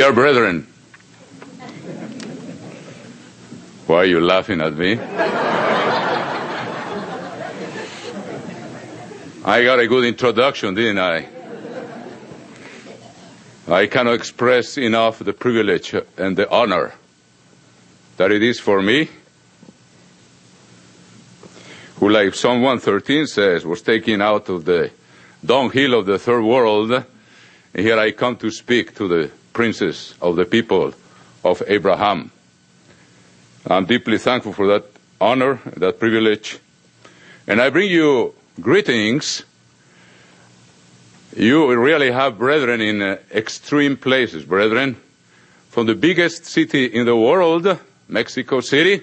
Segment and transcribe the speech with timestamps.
[0.00, 0.66] Dear brethren,
[3.86, 4.98] why are you laughing at me?
[9.44, 11.28] I got a good introduction, didn't I?
[13.68, 16.94] I cannot express enough the privilege and the honor
[18.16, 19.10] that it is for me,
[21.96, 24.92] who, like Psalm 113 says, was taken out of the
[25.44, 27.04] dunghill of the third world, and
[27.74, 30.94] here I come to speak to the princes of the people
[31.44, 32.30] of Abraham.
[33.66, 34.84] I'm deeply thankful for that
[35.20, 36.58] honor, that privilege.
[37.46, 39.44] And I bring you greetings.
[41.36, 44.96] You really have brethren in uh, extreme places, brethren.
[45.68, 49.02] From the biggest city in the world, Mexico City,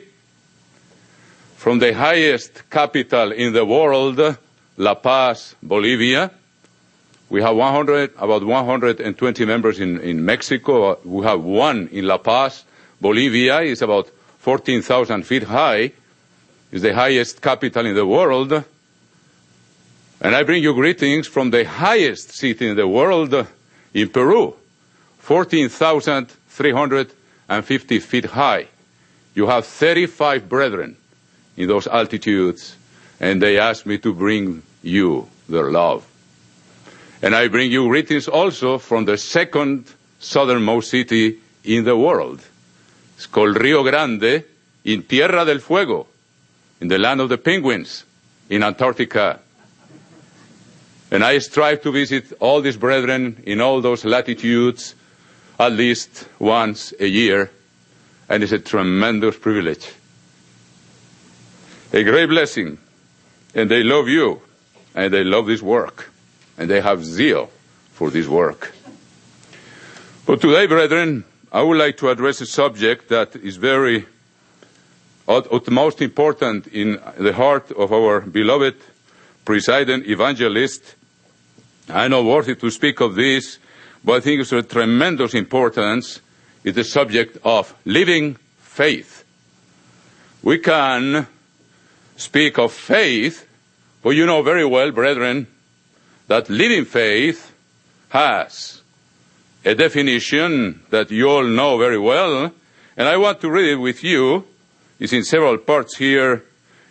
[1.55, 4.37] from the highest capital in the world,
[4.77, 6.31] La Paz, Bolivia.
[7.29, 10.99] We have 100, about 120 members in, in Mexico.
[11.03, 12.63] We have one in La Paz.
[13.01, 15.91] Bolivia is about 14,000 feet high.
[16.71, 18.63] It's the highest capital in the world.
[20.21, 23.45] And I bring you greetings from the highest city in the world
[23.93, 24.55] in Peru,
[25.19, 28.67] 14,350 feet high.
[29.35, 30.97] You have 35 brethren
[31.57, 32.77] in those altitudes,
[33.19, 36.05] and they asked me to bring you their love.
[37.21, 39.85] And I bring you greetings also from the second
[40.19, 42.41] southernmost city in the world.
[43.15, 44.43] It's called Rio Grande
[44.83, 46.07] in Tierra del Fuego,
[46.79, 48.03] in the land of the penguins,
[48.49, 49.39] in Antarctica.
[51.09, 54.93] And I strive to visit all these brethren in all those latitudes
[55.59, 57.49] at least once a year,
[58.29, 59.91] and it's a tremendous privilege.
[61.93, 62.77] A great blessing.
[63.55, 64.41] And they love you,
[64.93, 66.11] and they love this work,
[66.57, 67.49] and they have zeal
[67.93, 68.73] for this work.
[70.25, 74.05] But today, brethren, I would like to address a subject that is very
[75.27, 78.75] utmost important in the heart of our beloved
[79.45, 80.95] presiding evangelist.
[81.89, 83.59] I know worthy to speak of this,
[84.03, 86.21] but I think it's of tremendous importance
[86.63, 89.23] is the subject of living faith.
[90.43, 91.27] We can
[92.17, 93.47] speak of faith,
[94.03, 95.47] but you know very well, brethren,
[96.27, 97.51] that living faith
[98.09, 98.81] has
[99.65, 102.51] a definition that you all know very well,
[102.95, 104.45] and I want to read it with you.
[104.99, 106.43] It's in several parts here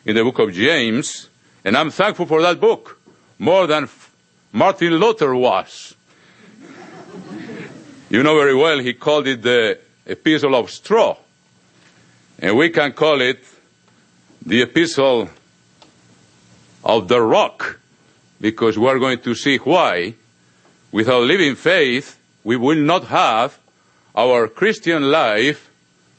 [0.04, 1.28] in the book of James,
[1.64, 3.00] and I'm thankful for that book
[3.38, 3.88] more than
[4.52, 5.94] Martin Luther was.
[8.10, 11.16] you know very well he called it the epistle of straw,
[12.38, 13.42] and we can call it
[14.44, 15.28] the epistle
[16.84, 17.80] of the rock,
[18.40, 20.14] because we're going to see why,
[20.92, 23.58] without living faith, we will not have
[24.14, 25.70] our Christian life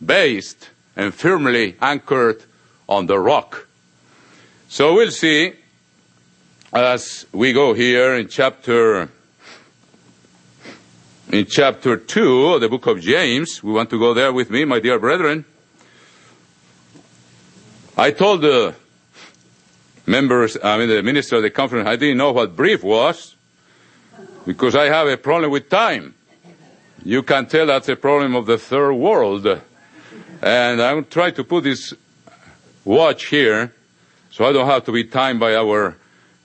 [0.03, 2.43] based and firmly anchored
[2.87, 3.67] on the rock.
[4.69, 5.53] So we'll see
[6.73, 9.09] as we go here in chapter
[11.31, 13.61] in chapter 2 of the book of James.
[13.61, 15.45] We want to go there with me, my dear brethren.
[17.97, 18.75] I told the
[20.07, 23.35] members, I mean the minister of the conference, I didn't know what brief was
[24.45, 26.15] because I have a problem with time.
[27.03, 29.45] You can tell that's a problem of the third world.
[30.41, 31.93] And I'm trying to put this
[32.85, 33.73] watch here
[34.31, 35.95] so I don't have to be timed by our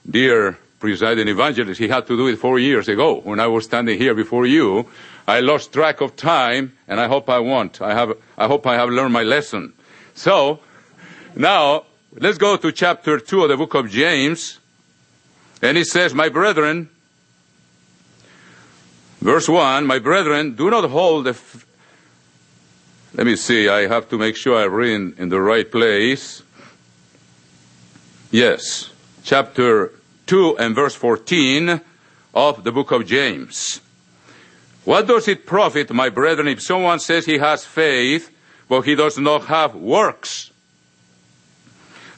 [0.09, 1.79] dear presiding evangelist.
[1.79, 4.87] He had to do it four years ago when I was standing here before you.
[5.27, 7.81] I lost track of time and I hope I won't.
[7.81, 9.73] I have, I hope I have learned my lesson.
[10.15, 10.59] So
[11.35, 11.85] now
[12.15, 14.59] let's go to chapter two of the book of James.
[15.61, 16.89] And it says, my brethren,
[19.23, 21.37] Verse 1, my brethren, do not hold the.
[23.13, 26.43] Let me see, I have to make sure I read in, in the right place.
[28.31, 28.91] Yes,
[29.23, 29.93] chapter
[30.25, 31.79] 2 and verse 14
[32.33, 33.79] of the book of James.
[34.83, 38.29] What does it profit, my brethren, if someone says he has faith,
[38.67, 40.51] but he does not have works?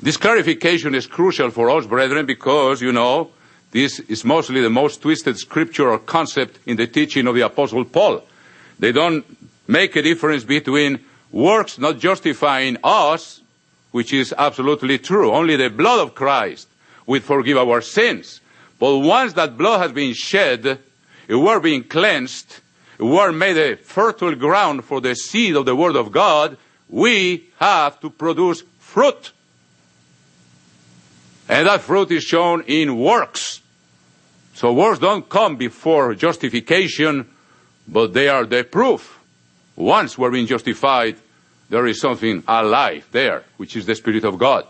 [0.01, 3.31] This clarification is crucial for us, brethren, because, you know,
[3.71, 8.23] this is mostly the most twisted scriptural concept in the teaching of the Apostle Paul.
[8.77, 9.25] They don't
[9.67, 10.99] make a difference between
[11.31, 13.41] works not justifying us,
[13.91, 15.31] which is absolutely true.
[15.31, 16.67] Only the blood of Christ
[17.05, 18.41] will forgive our sins.
[18.79, 20.79] But once that blood has been shed,
[21.29, 22.59] we're being cleansed,
[22.99, 26.57] we're made a fertile ground for the seed of the Word of God,
[26.89, 29.31] we have to produce fruit.
[31.47, 33.61] And that fruit is shown in works.
[34.55, 37.29] So works don't come before justification,
[37.87, 39.19] but they are the proof.
[39.75, 41.17] Once we're being justified,
[41.69, 44.65] there is something alive there, which is the Spirit of God.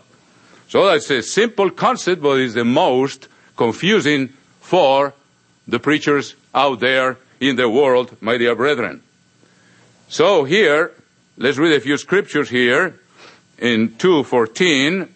[0.68, 4.30] So that's a simple concept, but it's the most confusing
[4.60, 5.14] for
[5.68, 9.02] the preachers out there in the world, my dear brethren.
[10.08, 10.92] So here,
[11.36, 12.98] let's read a few scriptures here
[13.58, 15.08] in 2.14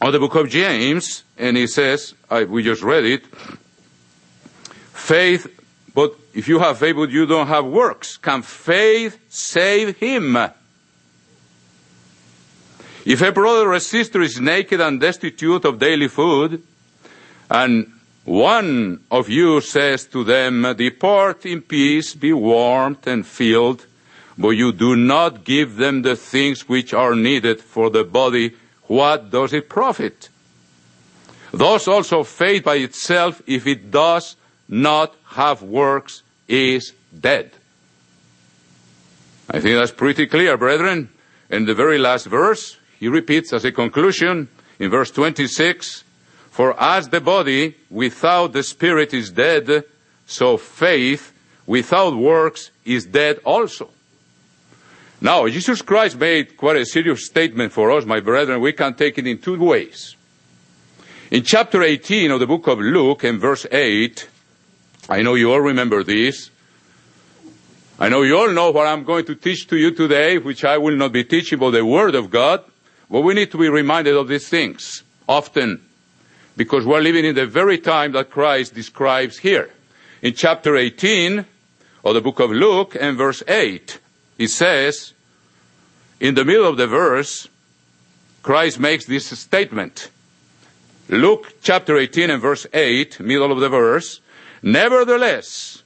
[0.00, 3.26] of the book of James, and he says, I, we just read it,
[4.92, 5.46] faith,
[5.94, 10.36] but if you have faith but you don't have works, can faith save him?
[13.06, 16.62] If a brother or a sister is naked and destitute of daily food,
[17.48, 17.92] and
[18.24, 23.86] one of you says to them, Depart in peace, be warmed and filled,
[24.36, 29.30] but you do not give them the things which are needed for the body, what
[29.30, 30.28] does it profit?
[31.52, 34.36] Thus also faith by itself, if it does
[34.68, 37.50] not have works, is dead.
[39.50, 41.08] I think that's pretty clear, brethren.
[41.50, 44.48] In the very last verse, he repeats as a conclusion
[44.78, 46.02] in verse 26,
[46.50, 49.84] For as the body without the spirit is dead,
[50.26, 51.32] so faith
[51.66, 53.90] without works is dead also.
[55.20, 58.60] Now, Jesus Christ made quite a serious statement for us, my brethren.
[58.60, 60.14] We can take it in two ways.
[61.30, 64.28] In chapter 18 of the book of Luke, in verse 8,
[65.08, 66.50] I know you all remember this.
[67.98, 70.76] I know you all know what I'm going to teach to you today, which I
[70.76, 72.62] will not be teaching, but the Word of God.
[73.10, 75.82] But we need to be reminded of these things often
[76.56, 79.70] because we're living in the very time that Christ describes here.
[80.20, 81.44] In chapter 18
[82.04, 83.98] of the book of Luke and verse 8,
[84.38, 85.12] he says,
[86.20, 87.48] in the middle of the verse,
[88.42, 90.10] Christ makes this statement.
[91.08, 94.20] Luke chapter 18 and verse 8, middle of the verse,
[94.62, 95.82] Nevertheless,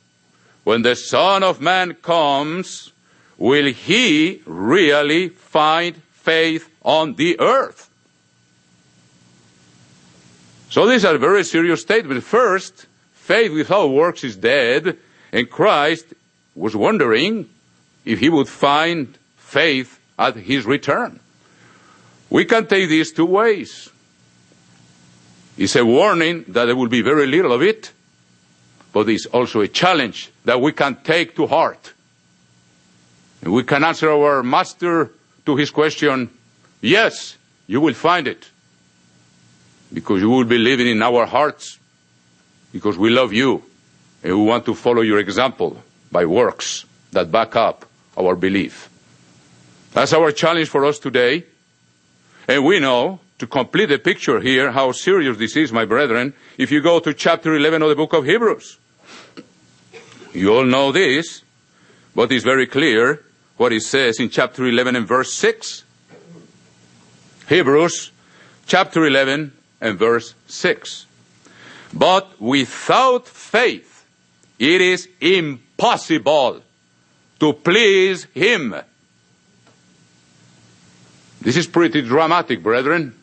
[0.65, 2.93] when the Son of Man comes,
[3.37, 7.91] will he really find faith on the earth.
[10.69, 12.27] So these are very serious statements.
[12.27, 14.97] First, faith without works is dead,
[15.33, 16.07] and Christ
[16.55, 17.49] was wondering
[18.05, 21.21] if he would find faith at his return.
[22.29, 23.91] We can take these two ways.
[25.59, 27.93] It's a warning that there will be very little of it,
[28.93, 31.93] but it's also a challenge that we can take to heart.
[33.43, 35.11] And we can answer our master
[35.47, 36.31] to his question,
[36.81, 37.37] Yes,
[37.67, 38.49] you will find it.
[39.93, 41.79] Because you will be living in our hearts.
[42.73, 43.63] Because we love you.
[44.23, 45.83] And we want to follow your example
[46.13, 48.89] by works that back up our belief.
[49.93, 51.45] That's our challenge for us today.
[52.49, 56.71] And we know, to complete the picture here, how serious this is, my brethren, if
[56.71, 58.79] you go to chapter 11 of the book of Hebrews.
[60.33, 61.43] You all know this,
[62.15, 63.25] but it's very clear
[63.57, 65.85] what it says in chapter 11 and verse 6.
[67.49, 68.13] Hebrews
[68.67, 71.07] chapter 11 and verse 6.
[71.93, 74.07] But without faith,
[74.59, 76.63] it is impossible
[77.41, 78.75] to please Him.
[81.41, 83.15] This is pretty dramatic, brethren.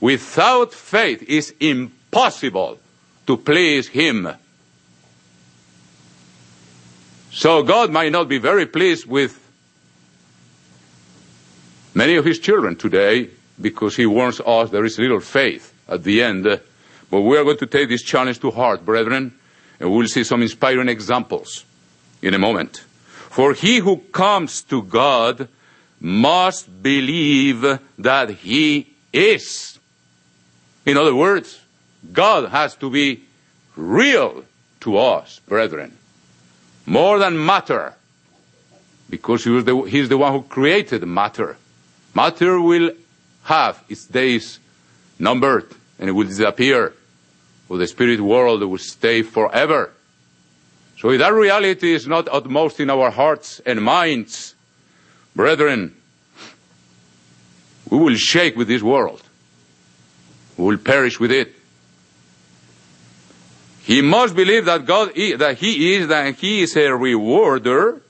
[0.00, 2.78] Without faith, it is impossible
[3.26, 4.28] to please Him.
[7.30, 9.38] So God might not be very pleased with
[11.94, 16.22] many of His children today because he warns us there is little faith at the
[16.22, 16.44] end.
[17.10, 19.34] But we are going to take this challenge to heart, brethren,
[19.78, 21.64] and we'll see some inspiring examples
[22.22, 22.85] in a moment.
[23.36, 25.48] For he who comes to God
[26.00, 29.78] must believe that he is.
[30.86, 31.60] In other words,
[32.14, 33.24] God has to be
[33.76, 34.42] real
[34.80, 35.98] to us, brethren.
[36.86, 37.92] More than matter.
[39.10, 41.58] Because he the, he's the one who created matter.
[42.14, 42.92] Matter will
[43.44, 44.58] have its days
[45.18, 46.94] numbered and it will disappear.
[47.68, 49.92] For the spirit world will stay forever.
[50.98, 54.54] So if that reality is not utmost in our hearts and minds,
[55.34, 55.94] brethren,
[57.90, 59.22] we will shake with this world.
[60.56, 61.54] We will perish with it.
[63.82, 68.00] He must believe that God, that He is, that He is a rewarder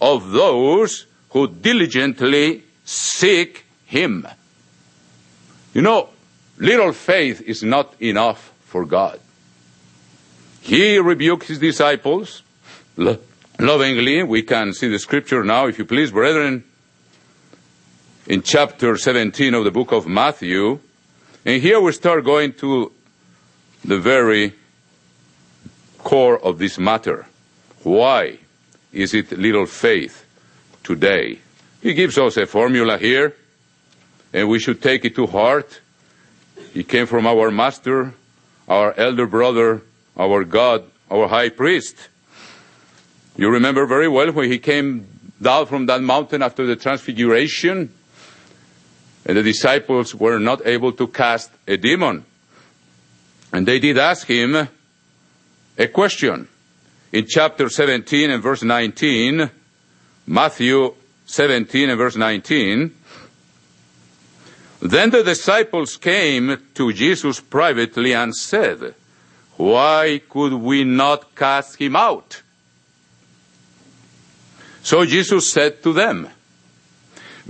[0.00, 4.26] of those who diligently seek Him.
[5.72, 6.10] You know,
[6.58, 9.18] little faith is not enough for God.
[10.62, 12.42] He rebuked his disciples
[12.96, 13.18] lo-
[13.58, 14.22] lovingly.
[14.22, 16.62] We can see the scripture now, if you please, brethren,
[18.28, 20.78] in chapter 17 of the book of Matthew.
[21.44, 22.92] And here we start going to
[23.84, 24.54] the very
[25.98, 27.26] core of this matter.
[27.82, 28.38] Why
[28.92, 30.24] is it little faith
[30.84, 31.40] today?
[31.82, 33.34] He gives us a formula here,
[34.32, 35.80] and we should take it to heart.
[36.72, 38.14] It came from our master,
[38.68, 39.82] our elder brother,
[40.16, 41.96] our God, our high priest.
[43.36, 45.06] You remember very well when he came
[45.40, 47.92] down from that mountain after the transfiguration,
[49.24, 52.24] and the disciples were not able to cast a demon.
[53.52, 54.68] And they did ask him
[55.78, 56.48] a question.
[57.12, 59.50] In chapter 17 and verse 19,
[60.26, 60.94] Matthew
[61.26, 62.94] 17 and verse 19,
[64.80, 68.94] then the disciples came to Jesus privately and said,
[69.56, 72.42] Why could we not cast him out?
[74.82, 76.28] So Jesus said to them,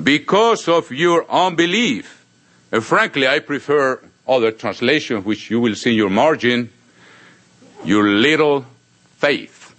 [0.02, 2.24] Because of your unbelief,
[2.70, 6.70] and frankly, I prefer other translation, which you will see in your margin,
[7.84, 8.66] your little
[9.16, 9.74] faith.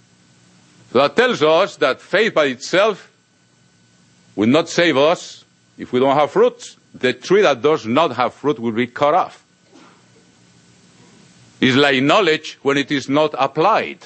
[0.92, 3.10] So that tells us that faith by itself
[4.36, 5.44] will not save us
[5.78, 6.76] if we don't have fruits.
[6.94, 9.43] The tree that does not have fruit will be cut off.
[11.64, 13.96] It's like knowledge when it is not applied.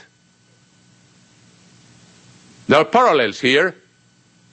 [2.69, 3.75] There are parallels here.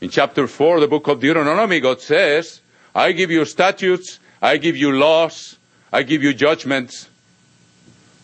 [0.01, 2.61] In chapter 4, the book of Deuteronomy, God says,
[2.95, 5.55] I give you statutes, I give you laws,
[5.93, 7.07] I give you judgments.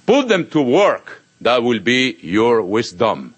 [0.07, 1.21] Put them to work.
[1.41, 3.35] That will be your wisdom.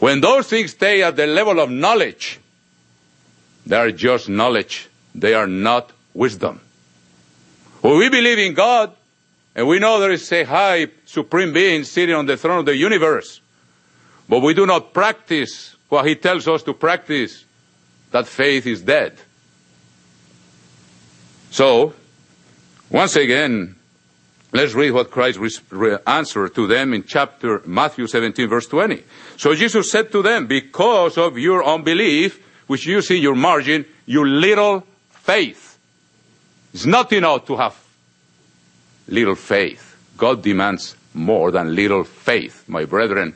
[0.00, 2.40] When those things stay at the level of knowledge,
[3.64, 4.88] they are just knowledge.
[5.14, 6.60] They are not wisdom.
[7.82, 8.92] When we believe in God,
[9.56, 12.76] and we know there is a high supreme being sitting on the throne of the
[12.76, 13.40] universe,
[14.28, 17.46] but we do not practice what he tells us to practice,
[18.10, 19.18] that faith is dead.
[21.50, 21.94] So,
[22.90, 23.76] once again,
[24.52, 25.38] let's read what Christ
[26.06, 29.02] answered to them in chapter Matthew 17 verse 20.
[29.38, 33.86] So Jesus said to them, because of your unbelief, which you see in your margin,
[34.04, 35.78] your little faith.
[36.74, 37.85] It's not enough to have
[39.08, 39.96] little faith.
[40.16, 43.34] God demands more than little faith, my brethren.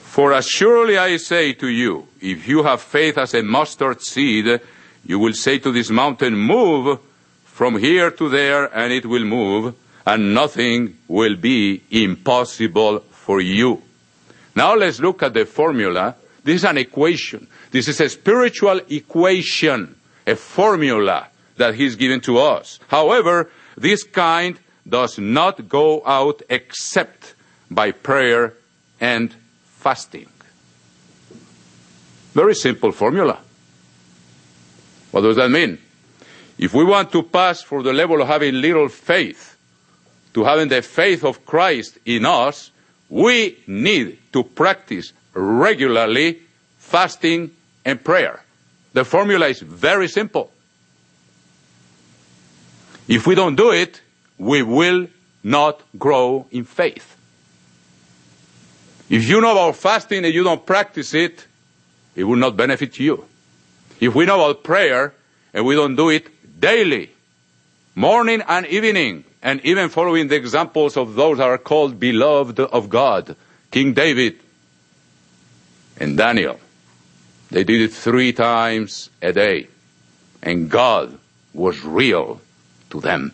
[0.00, 4.60] For as surely I say to you, if you have faith as a mustard seed,
[5.04, 6.98] you will say to this mountain, move
[7.44, 9.74] from here to there, and it will move,
[10.06, 13.82] and nothing will be impossible for you.
[14.54, 16.14] Now let's look at the formula.
[16.42, 17.46] This is an equation.
[17.70, 19.96] This is a spiritual equation,
[20.26, 22.78] a formula that he's given to us.
[22.88, 24.58] However, this kind
[24.88, 27.34] does not go out except
[27.70, 28.54] by prayer
[29.00, 29.34] and
[29.64, 30.28] fasting.
[32.32, 33.38] Very simple formula.
[35.10, 35.78] What does that mean?
[36.58, 39.56] If we want to pass from the level of having little faith
[40.34, 42.70] to having the faith of Christ in us,
[43.08, 46.40] we need to practice regularly
[46.78, 47.50] fasting
[47.84, 48.42] and prayer.
[48.92, 50.50] The formula is very simple.
[53.08, 54.00] If we don't do it,
[54.38, 55.08] we will
[55.42, 57.16] not grow in faith.
[59.08, 61.46] If you know about fasting and you don't practice it,
[62.16, 63.24] it will not benefit you.
[64.00, 65.14] If we know about prayer
[65.54, 67.10] and we don't do it daily,
[67.94, 72.88] morning and evening, and even following the examples of those that are called beloved of
[72.88, 73.36] God,
[73.70, 74.40] King David
[75.98, 76.58] and Daniel,
[77.50, 79.68] they did it three times a day.
[80.42, 81.16] And God
[81.54, 82.40] was real
[82.90, 83.32] to them.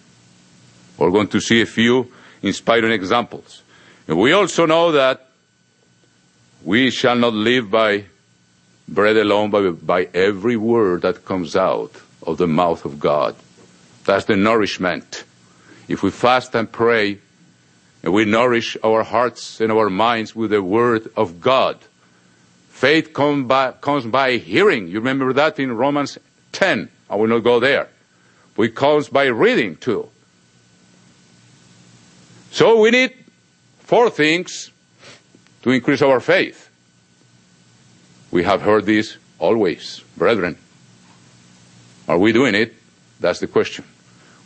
[0.99, 3.62] We're going to see a few inspiring examples.
[4.09, 5.28] And we also know that
[6.64, 8.04] we shall not live by
[8.88, 11.92] bread alone, but by every word that comes out
[12.26, 13.35] of the mouth of God.
[14.04, 15.25] That's the nourishment.
[15.88, 17.18] If we fast and pray,
[18.02, 21.78] and we nourish our hearts and our minds with the word of God,
[22.68, 24.88] faith come by, comes by hearing.
[24.88, 26.18] You remember that in Romans
[26.52, 26.88] 10.
[27.09, 27.88] I will not go there.
[28.59, 30.09] It comes by reading too.
[32.50, 33.14] So we need
[33.80, 34.71] four things
[35.62, 36.68] to increase our faith.
[38.30, 40.59] We have heard this always, brethren.
[42.09, 42.75] Are we doing it?
[43.21, 43.85] That's the question.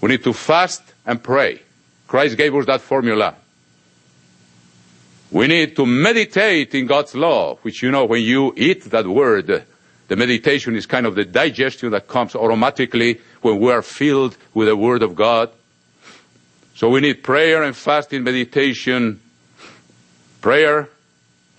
[0.00, 1.62] We need to fast and pray.
[2.06, 3.34] Christ gave us that formula.
[5.30, 9.64] We need to meditate in God's law, which you know when you eat that word,
[10.08, 14.68] the meditation is kind of the digestion that comes automatically when we are filled with
[14.68, 15.50] the word of God.
[16.75, 19.20] So we need prayer and fasting meditation.
[20.40, 20.88] Prayer,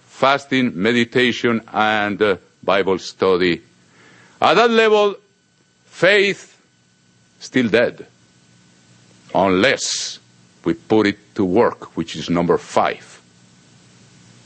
[0.05, 3.61] fasting, meditation, and uh, Bible study.
[4.41, 5.15] At that level,
[5.85, 6.61] faith
[7.39, 8.05] still dead.
[9.35, 10.19] Unless
[10.63, 13.21] we put it to work, which is number five.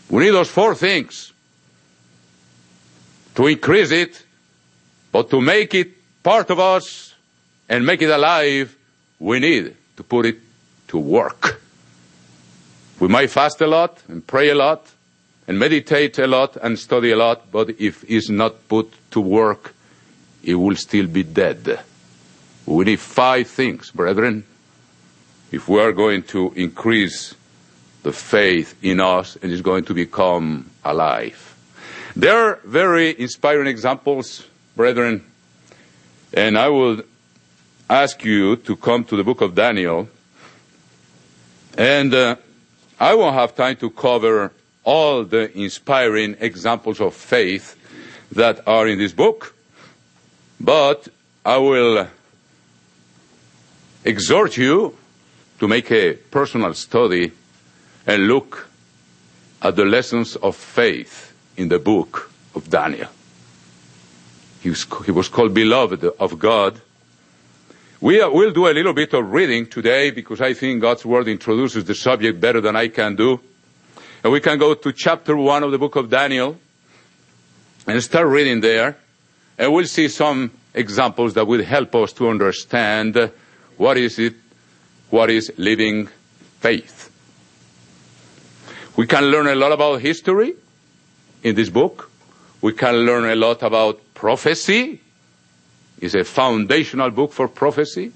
[0.10, 1.31] We need those four things
[3.36, 4.24] to increase it,
[5.12, 7.14] but to make it part of us
[7.70, 8.76] and make it alive,
[9.20, 10.38] we need to put it
[10.90, 11.62] to work.
[13.00, 14.86] We might fast a lot and pray a lot
[15.48, 19.74] and meditate a lot and study a lot, but if it's not put to work,
[20.44, 21.80] it will still be dead.
[22.66, 24.46] We need five things, brethren,
[25.52, 27.36] if we are going to increase
[28.04, 31.51] the faith in us and is going to become alive.
[32.16, 35.24] There are very inspiring examples, brethren,
[36.34, 37.04] and I will
[37.90, 40.10] ask you to come to the book of Daniel.
[41.78, 42.36] And uh,
[43.00, 44.52] I won't have time to cover
[44.84, 47.78] all the inspiring examples of faith
[48.34, 49.56] that are in this book,
[50.60, 51.08] but
[51.46, 52.08] I will
[54.04, 54.98] exhort you
[55.60, 57.32] to make a personal study
[58.06, 58.68] and look
[59.62, 63.10] at the lessons of faith in the book of Daniel.
[64.62, 66.80] He was, he was called beloved of God.
[68.00, 71.86] We will do a little bit of reading today because I think God's word introduces
[71.86, 73.40] the subject better than I can do.
[74.24, 76.58] And we can go to chapter one of the book of Daniel
[77.88, 78.98] and start reading there.
[79.58, 83.32] And we'll see some examples that will help us to understand
[83.78, 84.36] what is it,
[85.10, 86.08] what is living
[86.60, 87.10] faith.
[88.96, 90.54] We can learn a lot about history
[91.44, 92.10] in this book.
[92.62, 95.02] We can learn a lot about prophecy.
[96.00, 98.12] It's a foundational book for prophecy.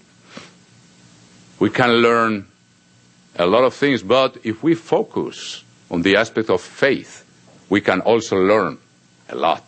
[1.59, 2.47] We can learn
[3.37, 7.25] a lot of things, but if we focus on the aspect of faith,
[7.69, 8.77] we can also learn
[9.29, 9.63] a lot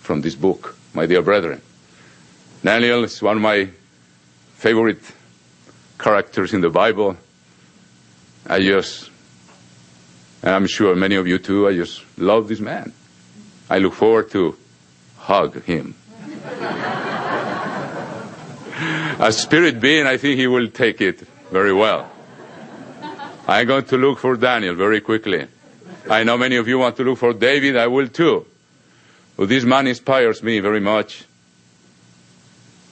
[0.00, 1.60] from this book, my dear brethren.
[2.62, 3.68] Daniel is one of my
[4.56, 5.02] favorite
[5.98, 7.16] characters in the Bible.
[8.46, 9.10] I just
[10.44, 12.92] and I'm sure many of you too, I just love this man.
[13.70, 14.54] I look forward to
[15.16, 15.94] hug him.
[19.18, 22.10] A spirit being, I think he will take it very well.
[23.48, 25.46] I'm going to look for Daniel very quickly.
[26.10, 27.78] I know many of you want to look for David.
[27.78, 28.44] I will too.
[29.38, 31.24] But this man inspires me very much.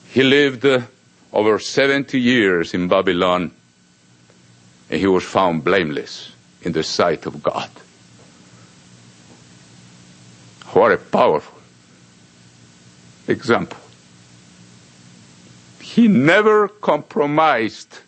[0.09, 0.81] He lived uh,
[1.31, 3.51] over 70 years in Babylon
[4.89, 6.32] and he was found blameless
[6.63, 7.69] in the sight of God.
[10.73, 11.59] What a powerful
[13.27, 13.77] example.
[15.81, 17.99] He never compromised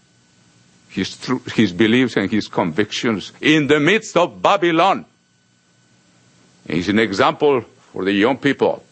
[0.89, 5.05] his, his beliefs and his convictions in the midst of Babylon.
[6.67, 8.83] He's an example for the young people.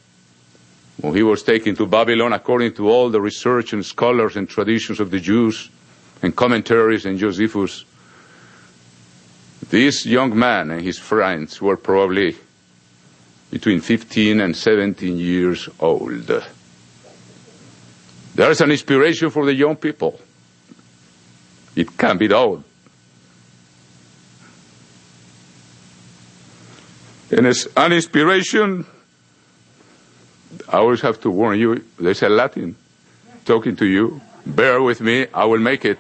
[1.02, 4.99] When he was taken to Babylon, according to all the research and scholars and traditions
[4.99, 5.69] of the Jews
[6.21, 7.84] and commentaries and Josephus,
[9.69, 12.36] this young man and his friends were probably
[13.52, 16.32] between 15 and 17 years old.
[18.36, 20.19] There is an inspiration for the young people.
[21.76, 22.63] It can be done.
[27.32, 28.86] And as an inspiration,
[30.69, 32.76] I always have to warn you, there's a Latin
[33.45, 34.21] talking to you.
[34.45, 35.97] Bear with me, I will make it.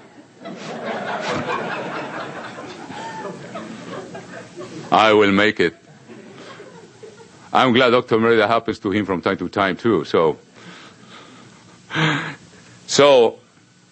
[4.93, 5.75] I will make it.
[7.51, 8.19] I'm glad Dr.
[8.19, 10.05] Meredith happens to him from time to time too.
[10.05, 10.37] So,
[12.85, 13.39] so,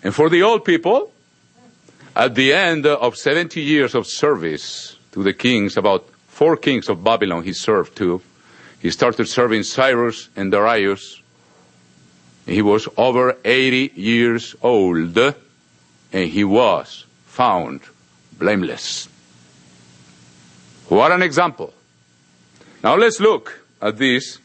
[0.03, 1.11] and for the old people,
[2.15, 7.03] at the end of 70 years of service to the kings, about four kings of
[7.03, 8.21] Babylon he served to,
[8.79, 11.19] he started serving Cyrus and Darius.
[12.45, 17.81] He was over 80 years old and he was found
[18.37, 19.10] blameless.
[20.91, 21.73] What an example.
[22.83, 24.39] Now let's look at this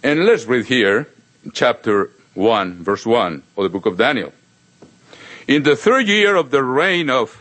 [0.00, 1.08] and let's read here
[1.54, 4.32] chapter 1, verse 1 of the book of Daniel.
[5.48, 7.36] In the third year of the reign of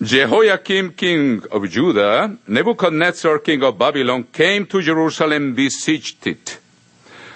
[0.00, 6.60] Jehoiakim, king of Judah, Nebuchadnezzar, king of Babylon, came to Jerusalem, besieged it.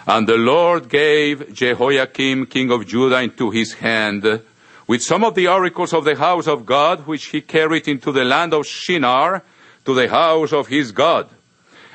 [0.07, 4.43] And the Lord gave Jehoiakim, king of Judah, into his hand
[4.93, 8.25] with some of the oracles of the house of God, which he carried into the
[8.25, 9.43] land of Shinar,
[9.87, 11.31] to the house of his God.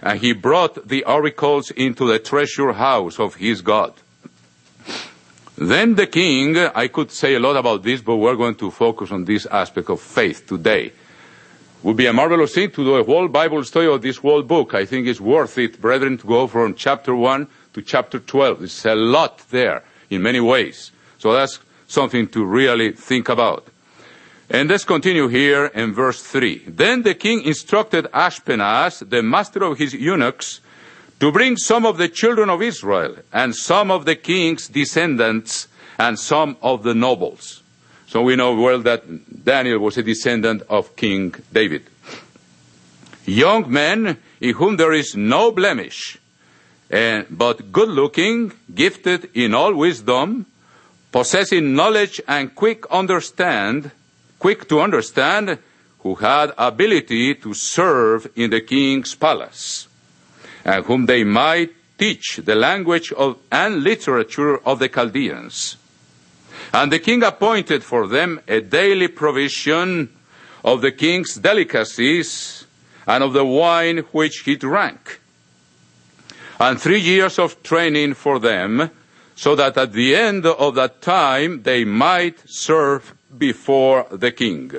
[0.02, 3.94] And he brought the oracles into the treasure house of his God.
[5.56, 9.12] Then the king, I could say a lot about this, but we're going to focus
[9.12, 10.92] on this aspect of faith today.
[11.84, 14.74] Would be a marvelous thing to do a whole Bible study of this whole book.
[14.74, 18.58] I think it's worth it, brethren, to go from chapter 1 to chapter 12.
[18.58, 20.92] There's a lot there in many ways.
[21.20, 23.68] So that's something to really think about.
[24.50, 26.64] And let's continue here in verse 3.
[26.68, 30.62] Then the king instructed Ashpenaz, the master of his eunuchs,
[31.20, 36.18] to bring some of the children of Israel, and some of the king's descendants, and
[36.18, 37.62] some of the nobles.
[38.08, 41.84] So we know well that Daniel was a descendant of King David.
[43.26, 46.18] Young men in whom there is no blemish,
[46.90, 50.46] and, but good looking, gifted in all wisdom,
[51.12, 55.58] possessing knowledge and quick to understand,
[56.00, 59.88] who had ability to serve in the king's palace,
[60.64, 63.12] and whom they might teach the language
[63.52, 65.78] and literature of the Chaldeans.
[66.74, 70.10] And the king appointed for them a daily provision
[70.64, 72.66] of the king's delicacies
[73.08, 75.22] and of the wine which he drank,
[76.60, 78.92] and three years of training for them,
[79.38, 84.72] so that at the end of that time they might serve before the king.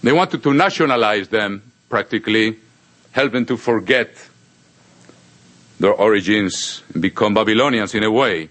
[0.00, 2.56] They wanted to nationalize them, practically,
[3.10, 4.14] help them to forget
[5.80, 8.48] their origins, become Babylonians in a way.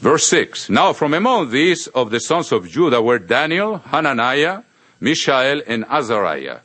[0.00, 4.64] Verse 6 Now from among these of the sons of Judah were Daniel, Hananiah,
[5.00, 6.58] Mishael, and Azariah.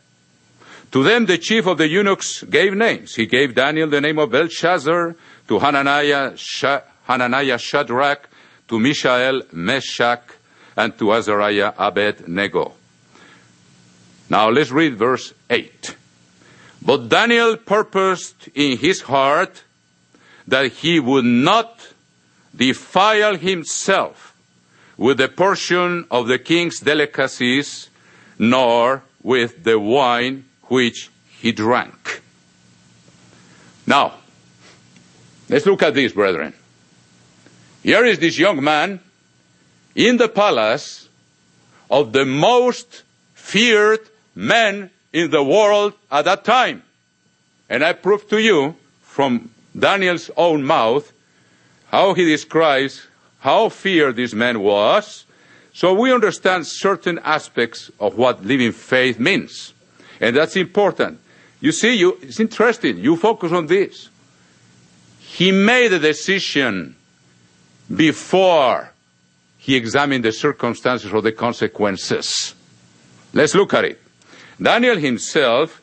[0.92, 3.16] To them the chief of the eunuchs gave names.
[3.16, 5.16] He gave Daniel the name of Belshazzar,
[5.48, 6.36] to Hananiah,
[7.04, 8.30] Hananiah Shadrach,
[8.68, 10.24] to Mishael Meshach,
[10.76, 12.74] and to Azariah Abednego.
[14.30, 15.96] Now let's read verse 8.
[16.82, 19.64] But Daniel purposed in his heart
[20.48, 21.94] that he would not
[22.56, 24.36] defile himself
[24.98, 27.90] with the portion of the king's delicacies,
[28.40, 32.22] nor with the wine which he drank.
[33.86, 34.16] Now,
[35.50, 36.54] let's look at this, brethren.
[37.84, 39.00] Here is this young man
[39.96, 41.08] in the palace
[41.90, 43.04] of the most
[43.34, 44.02] feared
[44.36, 46.84] man in the world at that time.
[47.70, 51.12] And I prove to you from Daniel's own mouth
[51.88, 53.08] how he describes
[53.40, 55.26] how feared this man was,
[55.74, 59.74] so we understand certain aspects of what living faith means.
[60.20, 61.20] And that's important.
[61.60, 62.98] You see, you, it's interesting.
[63.00, 64.10] You focus on this.
[65.20, 66.96] He made a decision
[67.94, 68.92] before
[69.58, 72.56] he examined the circumstances or the consequences.
[73.34, 74.02] Let's look at it.
[74.62, 75.82] Daniel himself,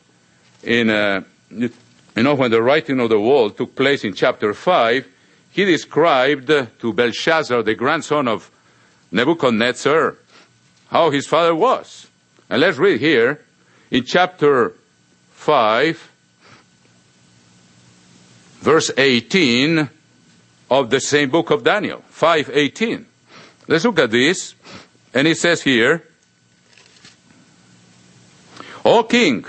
[0.63, 1.69] in uh, you
[2.17, 5.07] know, when the writing of the wall took place in chapter 5,
[5.51, 8.51] he described to Belshazzar, the grandson of
[9.11, 10.17] Nebuchadnezzar,
[10.87, 12.07] how his father was.
[12.49, 13.44] And let's read here
[13.91, 14.73] in chapter
[15.31, 16.11] 5,
[18.61, 19.89] verse 18
[20.69, 23.05] of the same book of Daniel, 5:18.
[23.67, 24.55] Let's look at this.
[25.13, 26.03] And it says here,
[28.83, 29.45] O king,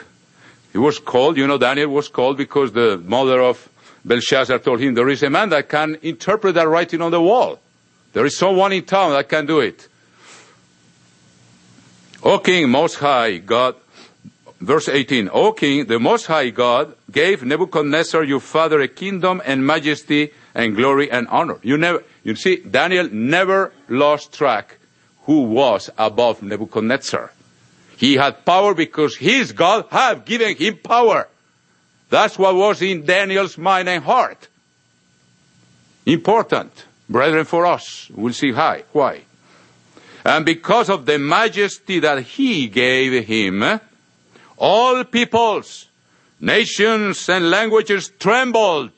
[0.72, 3.68] he was called, you know, Daniel was called because the mother of
[4.04, 7.58] Belshazzar told him, there is a man that can interpret that writing on the wall.
[8.12, 9.88] There is someone in town that can do it.
[12.22, 13.74] O king, most high God,
[14.60, 19.66] verse 18, O king, the most high God gave Nebuchadnezzar your father a kingdom and
[19.66, 21.58] majesty and glory and honor.
[21.62, 24.78] You never, you see, Daniel never lost track
[25.24, 27.32] who was above Nebuchadnezzar.
[27.96, 31.28] He had power because his God had given him power.
[32.08, 34.48] That's what was in Daniel's mind and heart.
[36.04, 36.70] Important,
[37.08, 38.08] brethren, for us.
[38.14, 38.84] We'll see why.
[38.92, 39.22] Why?
[40.24, 43.80] And because of the majesty that he gave him,
[44.58, 45.86] all peoples,
[46.40, 48.92] nations, and languages trembled.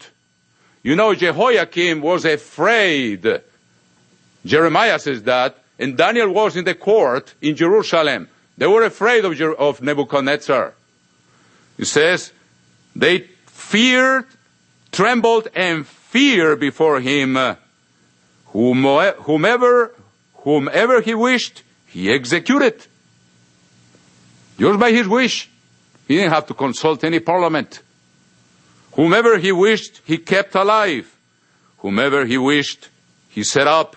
[0.83, 3.43] You know, Jehoiakim was afraid.
[4.45, 8.29] Jeremiah says that, and Daniel was in the court in Jerusalem.
[8.57, 10.75] They were afraid of, of Nebuchadnezzar.
[11.77, 12.33] He says,
[12.97, 14.25] they feared,
[14.91, 17.39] trembled, and feared before him.
[18.47, 19.93] Whomever,
[20.35, 22.88] whomever he wished, he executed.
[24.59, 25.49] Just by his wish.
[26.07, 27.83] He didn't have to consult any parliament.
[28.93, 31.15] Whomever he wished, he kept alive.
[31.79, 32.89] Whomever he wished,
[33.29, 33.97] he set up.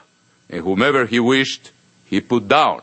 [0.50, 1.71] And whomever he wished,
[2.06, 2.82] he put down.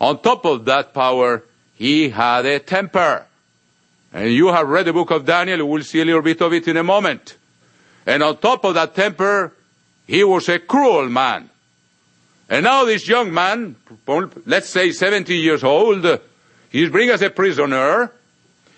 [0.00, 1.42] On top of that power,
[1.74, 3.26] he had a temper.
[4.12, 6.68] And you have read the book of Daniel, we'll see a little bit of it
[6.68, 7.36] in a moment.
[8.06, 9.52] And on top of that temper,
[10.06, 11.50] he was a cruel man.
[12.48, 13.74] And now this young man,
[14.46, 16.20] let's say 70 years old,
[16.74, 18.10] he's bring as a prisoner.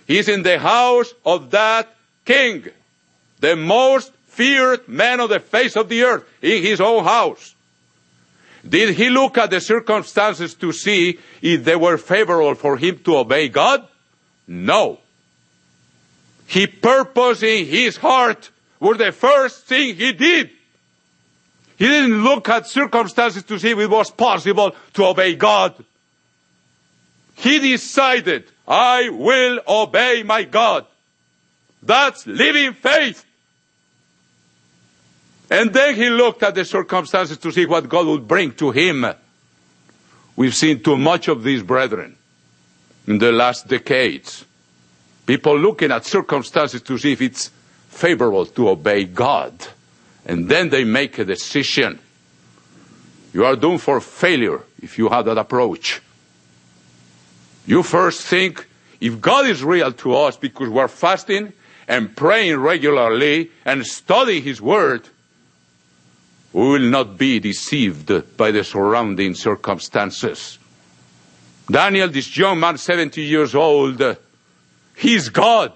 [0.07, 1.89] He's in the house of that
[2.25, 2.69] king,
[3.41, 7.55] the most feared man on the face of the earth, in his own house.
[8.69, 13.17] Did he look at the circumstances to see if they were favorable for him to
[13.17, 13.89] obey God?
[14.47, 14.99] No.
[16.47, 20.51] He purposed in his heart were the first thing he did.
[21.79, 25.75] He didn't look at circumstances to see if it was possible to obey God.
[27.37, 30.87] He decided, I will obey my God.
[31.83, 33.25] That's living faith.
[35.51, 39.07] And then he looked at the circumstances to see what God would bring to him.
[40.35, 42.17] We've seen too much of these brethren
[43.07, 44.45] in the last decades.
[45.25, 47.51] People looking at circumstances to see if it's
[47.89, 49.53] favorable to obey God.
[50.25, 52.01] And then they make a decision.
[53.33, 56.01] You are doomed for failure if you have that approach.
[57.67, 58.67] You first think
[59.01, 61.53] if God is real to us because we're fasting
[61.89, 65.09] and praying regularly and studying His Word,
[66.53, 70.59] we will not be deceived by the surrounding circumstances.
[71.71, 74.01] Daniel, this young man, 70 years old,
[74.95, 75.73] his God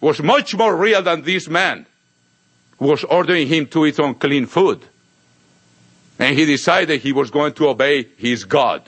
[0.00, 1.86] was much more real than this man
[2.78, 4.84] who was ordering him to eat unclean food.
[6.18, 8.82] And he decided he was going to obey his God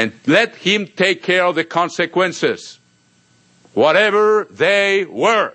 [0.00, 2.78] and let him take care of the consequences,
[3.74, 5.52] whatever they were.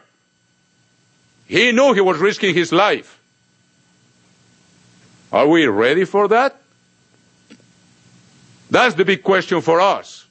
[1.47, 3.19] He knew he was risking his life.
[5.33, 6.61] Are we ready for that?
[8.69, 10.27] That's the big question for us.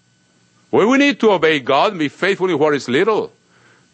[0.71, 3.33] Well, we need to obey God and be faithful in what is little.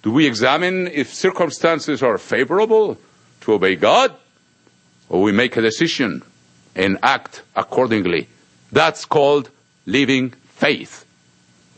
[0.03, 2.99] Do we examine if circumstances are favorable
[3.41, 4.15] to obey God?
[5.09, 6.23] Or we make a decision
[6.77, 8.29] and act accordingly.
[8.71, 9.49] That's called
[9.87, 11.05] living faith,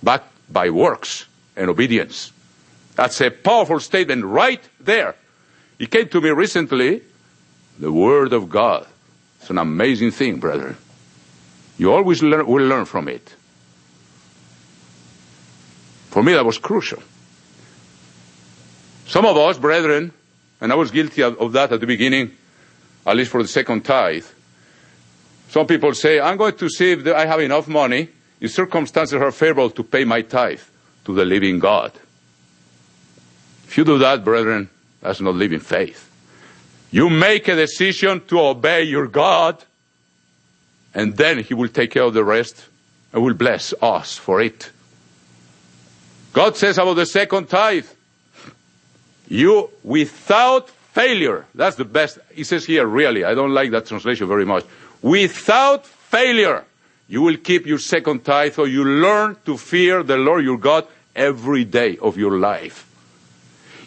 [0.02, 2.32] backed by works and obedience.
[2.94, 5.14] That's a powerful statement right there.
[5.78, 7.02] It came to me recently,
[7.78, 8.86] the Word of God.
[9.40, 10.76] It's an amazing thing, brother.
[11.78, 13.34] You always learn, will learn from it.
[16.10, 17.02] For me, that was crucial.
[19.06, 20.12] Some of us, brethren,
[20.60, 22.32] and I was guilty of, of that at the beginning,
[23.06, 24.26] at least for the second tithe,
[25.52, 28.08] some people say, I'm going to see if I have enough money,
[28.40, 30.62] if circumstances are favorable to pay my tithe
[31.04, 31.92] to the living God.
[33.66, 34.70] If you do that, brethren,
[35.02, 36.10] that's not living faith.
[36.90, 39.62] You make a decision to obey your God,
[40.94, 42.64] and then He will take care of the rest
[43.12, 44.70] and will bless us for it.
[46.32, 47.84] God says about the second tithe,
[49.28, 54.26] you without failure, that's the best, he says here really, I don't like that translation
[54.28, 54.64] very much.
[55.02, 56.64] Without failure,
[57.08, 60.86] you will keep your second tithe or you learn to fear the Lord your God
[61.14, 62.88] every day of your life.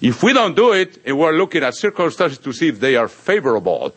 [0.01, 3.07] If we don't do it and we're looking at circumstances to see if they are
[3.07, 3.95] favorable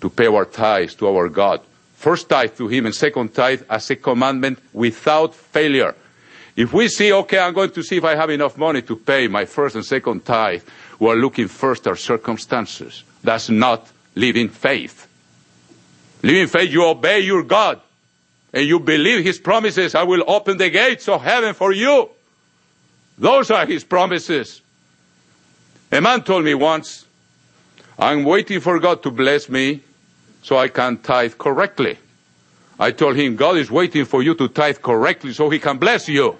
[0.00, 1.60] to pay our tithes to our God,
[1.94, 5.94] first tithe to Him and second tithe as a commandment without failure.
[6.54, 9.28] If we see, okay, I'm going to see if I have enough money to pay
[9.28, 10.62] my first and second tithe,
[10.98, 13.04] we're looking first at circumstances.
[13.22, 15.05] That's not living faith.
[16.22, 17.80] Living faith, you obey your God
[18.52, 19.94] and you believe His promises.
[19.94, 22.10] I will open the gates of heaven for you.
[23.18, 24.62] Those are His promises.
[25.92, 27.06] A man told me once,
[27.98, 29.82] I'm waiting for God to bless me
[30.42, 31.98] so I can tithe correctly.
[32.78, 36.08] I told him, God is waiting for you to tithe correctly so He can bless
[36.08, 36.36] you.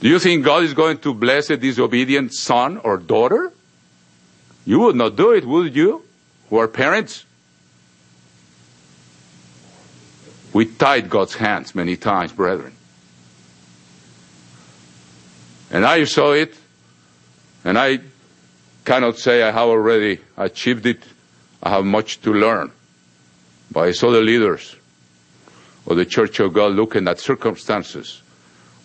[0.00, 3.52] Do you think God is going to bless a disobedient son or daughter?
[4.64, 6.04] You would not do it, would you?
[6.48, 7.24] Who are parents?
[10.52, 12.72] We tied God's hands many times, brethren.
[15.70, 16.54] And I saw it,
[17.64, 18.00] and I
[18.84, 21.02] cannot say I have already achieved it.
[21.62, 22.72] I have much to learn.
[23.70, 24.74] But I saw the leaders
[25.86, 28.22] of the Church of God looking at circumstances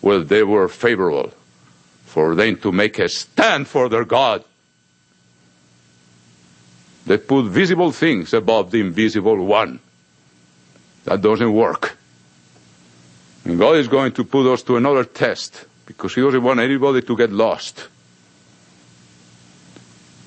[0.00, 1.32] where they were favorable
[2.04, 4.44] for them to make a stand for their God.
[7.06, 9.78] They put visible things above the invisible one.
[11.04, 11.96] That doesn't work.
[13.44, 17.02] And God is going to put us to another test because He doesn't want anybody
[17.02, 17.86] to get lost.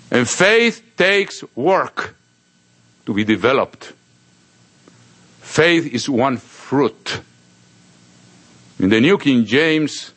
[0.09, 2.15] And faith takes work
[3.05, 3.91] to be developed.
[5.41, 7.21] Faith is one fruit.
[8.79, 10.13] In the New King James,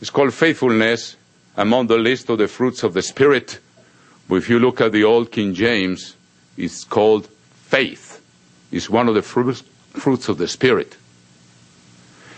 [0.00, 1.16] it's called faithfulness
[1.56, 3.60] among the list of the fruits of the Spirit.
[4.36, 6.16] If you look at the Old King James,
[6.56, 8.22] it's called faith.
[8.70, 10.96] It's one of the fruits, fruits of the Spirit.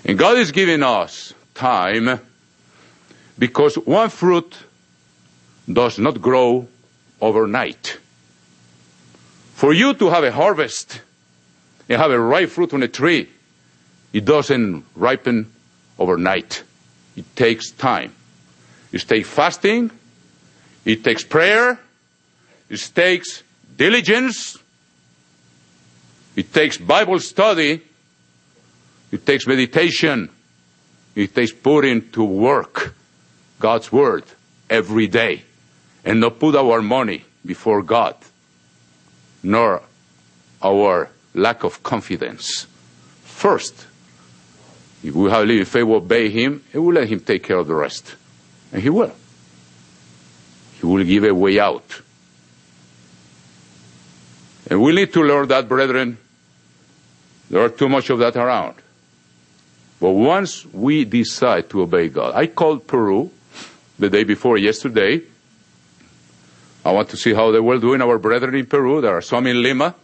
[0.05, 2.21] And God is giving us time
[3.39, 4.57] because one fruit
[5.73, 6.69] does not grow
[7.21, 7.99] overnight.
[9.55, 11.01] For you to have a harvest
[11.89, 13.29] and have a ripe fruit on a tree,
[14.13, 15.51] it doesn't ripen
[15.99, 16.63] overnight.
[17.17, 18.13] It takes time.
[18.93, 19.91] It takes fasting.
[20.85, 21.81] It takes prayer.
[22.69, 23.43] It takes
[23.77, 24.59] diligence.
[26.37, 27.83] It takes Bible study.
[29.13, 30.31] It takes meditation.
[31.15, 32.95] It takes putting to work
[33.61, 34.25] God's Word
[34.69, 35.45] every day
[36.05, 38.17] and not put our money before God,
[39.43, 39.83] nor
[40.63, 42.67] our lack of confidence.
[43.23, 43.87] First,
[45.03, 47.59] if we have a living faith, we obey Him, and we let Him take care
[47.59, 48.17] of the rest.
[48.73, 49.15] And He will.
[50.81, 52.01] He will give a way out.
[54.71, 56.19] And we need to learn that, brethren.
[57.51, 58.77] There are too much of that around.
[60.01, 63.31] But once we decide to obey God, I called Peru
[63.99, 65.23] the day before yesterday.
[66.85, 69.01] I want to see how they were doing, our brethren in Peru.
[69.01, 69.95] There are some in Lima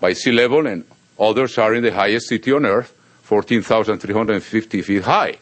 [0.00, 0.84] by sea level, and
[1.18, 5.38] others are in the highest city on earth, 14,350 feet high.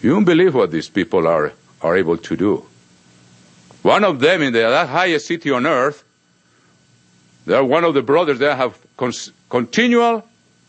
[0.00, 2.66] You don't believe what these people are, are able to do.
[3.82, 6.04] One of them in the highest city on earth,
[7.44, 9.12] they're one of the brothers that have con-
[9.50, 10.24] continual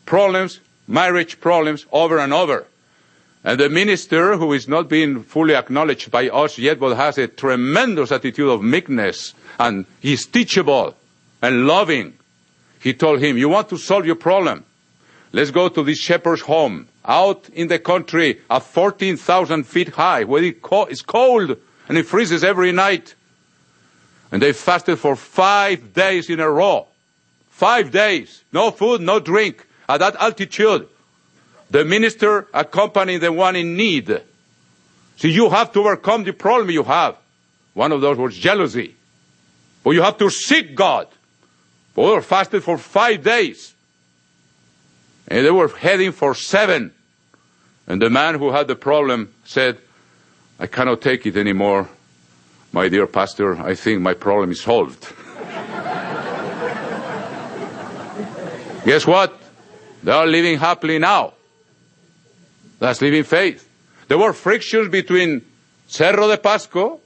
[0.06, 2.66] problems, marriage problems over and over.
[3.44, 7.28] And the minister, who is not being fully acknowledged by us yet, but has a
[7.28, 10.96] tremendous attitude of meekness, and he's teachable
[11.42, 12.14] and loving,
[12.80, 14.66] he told him, you want to solve your problem?
[15.32, 20.44] Let's go to this shepherd's home out in the country at 14,000 feet high where
[20.44, 23.16] it's cold and it freezes every night.
[24.32, 26.88] And they fasted for five days in a row.
[27.50, 28.44] Five days.
[28.52, 30.88] No food, no drink at that altitude.
[31.70, 34.22] The minister accompanying the one in need.
[35.18, 37.18] See, you have to overcome the problem you have.
[37.74, 38.96] One of those was jealousy.
[39.84, 41.08] But you have to seek God.
[41.96, 43.74] But were fasted for five days.
[45.28, 46.94] And they were heading for seven.
[47.88, 49.78] And the man who had the problem said,
[50.60, 51.90] I cannot take it anymore.
[52.72, 55.02] My dear pastor, I think my problem is solved.
[58.86, 59.40] Guess what?
[60.04, 61.34] They are living happily now.
[62.80, 63.70] That's living faith.
[64.08, 65.46] There were frictions between
[65.88, 67.00] Cerro de Pasco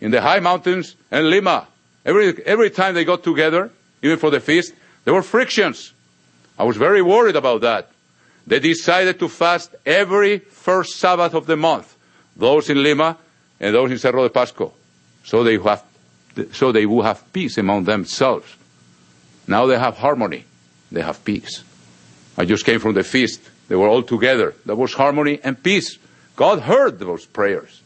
[0.00, 1.66] in the high mountains and Lima.
[2.04, 3.70] Every, every time they got together,
[4.02, 5.92] even for the feast, there were frictions.
[6.58, 7.90] I was very worried about that.
[8.46, 11.95] They decided to fast every first Sabbath of the month,
[12.36, 13.16] those in Lima
[13.58, 14.72] and those in Cerro de Pasco,
[15.24, 15.82] so they have,
[16.52, 18.54] so they will have peace among themselves.
[19.46, 20.44] Now they have harmony.
[20.90, 21.62] They have peace.
[22.36, 23.40] I just came from the feast.
[23.68, 24.54] They were all together.
[24.64, 25.98] There was harmony and peace.
[26.36, 27.82] God heard those prayers.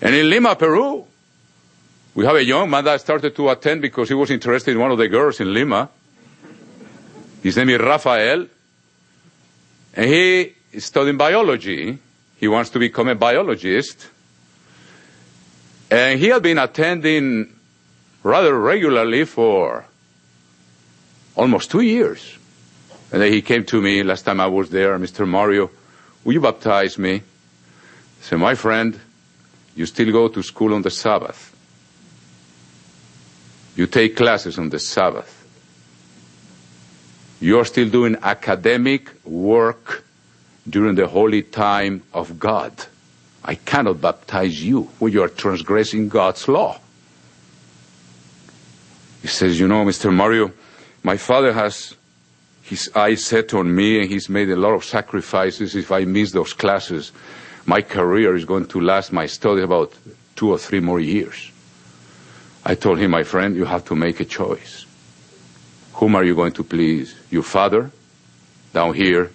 [0.00, 1.06] And in Lima, Peru,
[2.14, 4.90] we have a young man that started to attend because he was interested in one
[4.90, 5.88] of the girls in Lima.
[7.42, 8.46] His name is Rafael.
[9.94, 11.98] And he is studying biology.
[12.36, 14.08] He wants to become a biologist.
[15.90, 17.54] And he had been attending
[18.22, 19.86] rather regularly for
[21.34, 22.36] almost two years.
[23.10, 25.26] And then he came to me last time I was there, Mr.
[25.26, 25.70] Mario,
[26.24, 27.14] will you baptize me?
[27.14, 27.22] I
[28.20, 29.00] said, my friend,
[29.74, 31.54] you still go to school on the Sabbath.
[33.76, 35.32] You take classes on the Sabbath.
[37.40, 40.05] You're still doing academic work
[40.68, 42.72] during the holy time of God.
[43.44, 46.80] I cannot baptize you when you are transgressing God's law.
[49.22, 50.12] He says, you know, Mr.
[50.12, 50.52] Mario,
[51.02, 51.94] my father has
[52.62, 55.76] his eyes set on me and he's made a lot of sacrifices.
[55.76, 57.12] If I miss those classes,
[57.64, 59.92] my career is going to last my study about
[60.34, 61.52] two or three more years.
[62.64, 64.86] I told him, my friend, you have to make a choice.
[65.94, 67.14] Whom are you going to please?
[67.30, 67.92] Your father
[68.72, 69.30] down here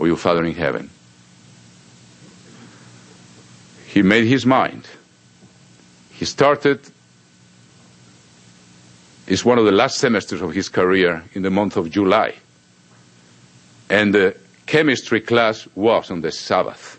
[0.00, 0.90] or your father in heaven?
[3.86, 4.88] He made his mind.
[6.12, 6.80] He started
[9.30, 12.34] it's one of the last semesters of his career in the month of July.
[13.88, 14.36] And the
[14.66, 16.98] chemistry class was on the Sabbath.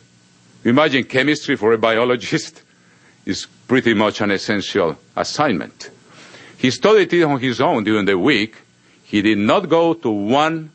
[0.64, 2.62] Imagine chemistry for a biologist
[3.26, 5.90] is pretty much an essential assignment.
[6.58, 8.56] He studied it on his own during the week.
[9.04, 10.72] He did not go to one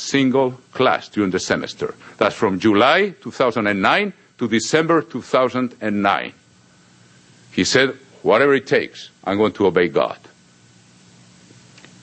[0.00, 1.94] single class during the semester.
[2.16, 6.32] That's from July 2009 to December 2009.
[7.52, 10.18] He said, whatever it takes, I'm going to obey God.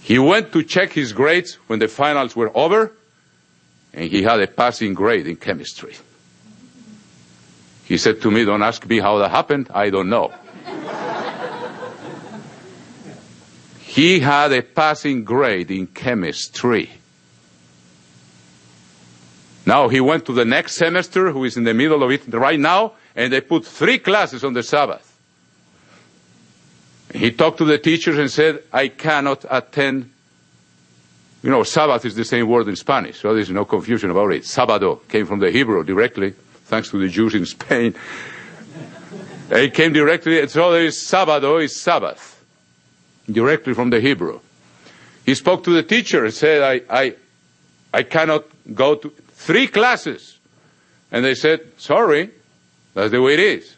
[0.02, 2.94] He went to check his grades when the finals were over,
[3.94, 5.96] and he had a passing grade in chemistry.
[7.84, 10.34] He said to me, Don't ask me how that happened, I don't know.
[13.98, 16.92] He had a passing grade in chemistry.
[19.68, 22.58] Now he went to the next semester, who is in the middle of it right
[22.58, 25.04] now, and they put three classes on the Sabbath.
[27.14, 30.10] He talked to the teachers and said, I cannot attend.
[31.44, 34.44] You know, Sabbath is the same word in Spanish, so there's no confusion about it.
[34.44, 36.32] Sábado came from the Hebrew directly,
[36.68, 37.94] thanks to the Jews in Spain.
[39.50, 42.42] it came directly, so there is Sábado is Sabbath,
[43.30, 44.40] directly from the Hebrew.
[45.26, 47.16] He spoke to the teacher and said, I, I,
[47.94, 50.40] I cannot go to three classes.
[51.12, 52.32] And they said, sorry,
[52.94, 53.76] that's the way it is.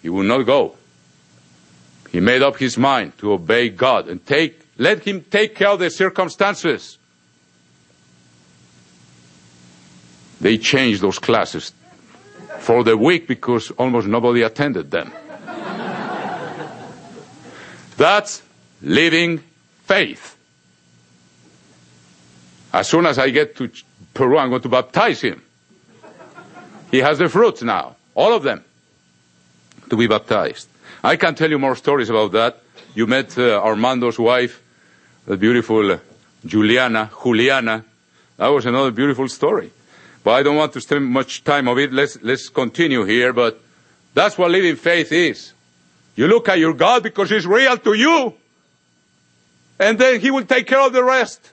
[0.00, 0.76] He will not go.
[2.10, 5.80] He made up his mind to obey God and take, let him take care of
[5.80, 6.96] the circumstances.
[10.40, 11.72] They changed those classes
[12.60, 15.12] for the week because almost nobody attended them.
[17.96, 18.42] That's
[18.80, 19.42] living
[19.84, 20.36] faith.
[22.72, 23.70] As soon as I get to
[24.14, 25.42] Peru, I'm going to baptize him.
[26.90, 28.64] He has the fruits now, all of them,
[29.88, 30.68] to be baptized.
[31.02, 32.60] I can tell you more stories about that.
[32.94, 34.60] You met uh, Armando's wife,
[35.26, 36.00] the beautiful
[36.44, 37.84] Juliana, Juliana.
[38.36, 39.70] That was another beautiful story.
[40.24, 41.92] But I don't want to spend much time of it.
[41.92, 43.32] Let's, let's continue here.
[43.32, 43.60] But
[44.12, 45.52] that's what living faith is.
[46.16, 48.34] You look at your God because He's real to you.
[49.78, 51.52] And then He will take care of the rest.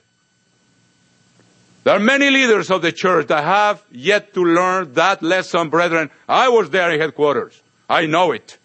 [1.88, 6.10] There are many leaders of the church that have yet to learn that lesson, brethren.
[6.28, 7.62] I was there in headquarters.
[7.88, 8.58] I know it.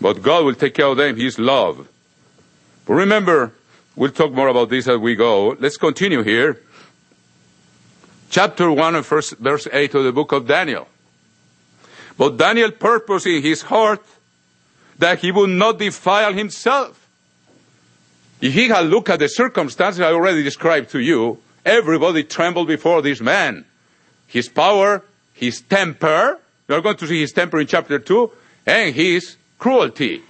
[0.00, 1.16] But God will take care of them.
[1.16, 1.88] His love.
[2.84, 3.52] But remember,
[3.96, 5.56] we'll talk more about this as we go.
[5.58, 6.62] Let's continue here.
[8.30, 10.86] Chapter 1 and first, verse 8 of the book of Daniel.
[12.16, 14.06] But Daniel purposed in his heart
[15.00, 17.05] that he would not defile himself.
[18.40, 23.02] If he had looked at the circumstances I already described to you, everybody trembled before
[23.02, 23.64] this man.
[24.26, 28.30] His power, his temper, you're going to see his temper in chapter 2,
[28.66, 30.22] and his cruelty.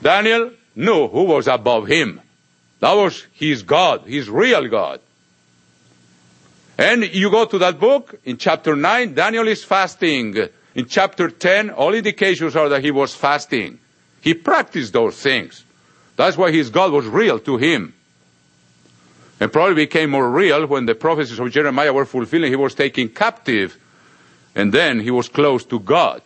[0.00, 2.20] Daniel knew who was above him.
[2.80, 5.00] That was his God, his real God.
[6.76, 10.36] And you go to that book, in chapter 9, Daniel is fasting.
[10.74, 13.78] In chapter 10, all indications are that he was fasting.
[14.20, 15.64] He practiced those things.
[16.16, 17.94] That's why his God was real to him.
[19.40, 22.52] And probably became more real when the prophecies of Jeremiah were fulfilling.
[22.52, 23.76] He was taken captive.
[24.54, 26.22] And then he was close to God.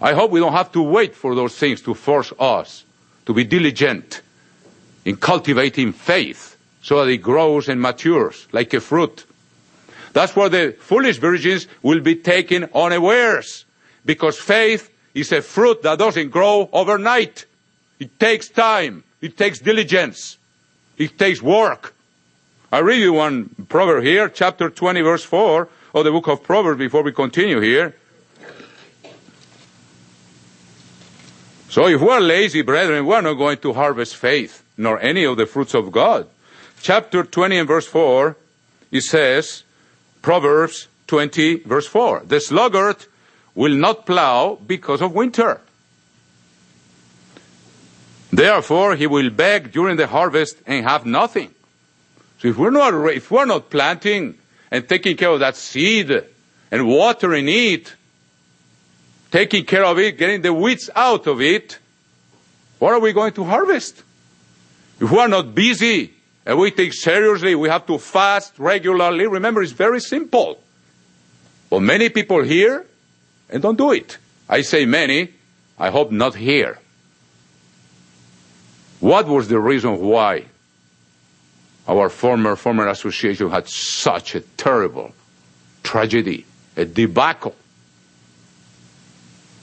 [0.00, 2.84] I hope we don't have to wait for those things to force us
[3.26, 4.22] to be diligent
[5.04, 9.24] in cultivating faith so that it grows and matures like a fruit.
[10.12, 13.64] That's where the foolish virgins will be taken unawares
[14.04, 17.46] because faith is a fruit that doesn't grow overnight.
[17.98, 19.04] It takes time.
[19.20, 20.38] It takes diligence.
[20.98, 21.94] It takes work.
[22.72, 26.78] I read you one proverb here, chapter 20 verse 4 of the book of Proverbs
[26.78, 27.94] before we continue here.
[31.68, 35.46] So if we're lazy, brethren, we're not going to harvest faith, nor any of the
[35.46, 36.28] fruits of God.
[36.80, 38.36] Chapter 20 and verse 4,
[38.92, 39.64] it says,
[40.22, 43.06] Proverbs 20 verse 4, the sluggard
[43.54, 45.60] will not plow because of winter.
[48.36, 51.54] Therefore, he will beg during the harvest and have nothing.
[52.38, 54.36] So if we're not, if we're not planting
[54.70, 56.10] and taking care of that seed
[56.70, 57.94] and watering it,
[59.30, 61.78] taking care of it, getting the weeds out of it,
[62.80, 64.02] what are we going to harvest?
[65.00, 66.12] If we are not busy
[66.44, 69.28] and we take seriously, we have to fast regularly.
[69.28, 70.58] Remember, it's very simple.
[71.70, 72.84] But many people here
[73.48, 74.18] and don't do it.
[74.48, 75.32] I say many,
[75.78, 76.78] I hope not here.
[79.04, 80.46] What was the reason why
[81.86, 85.12] our former former association had such a terrible
[85.82, 87.54] tragedy, a debacle?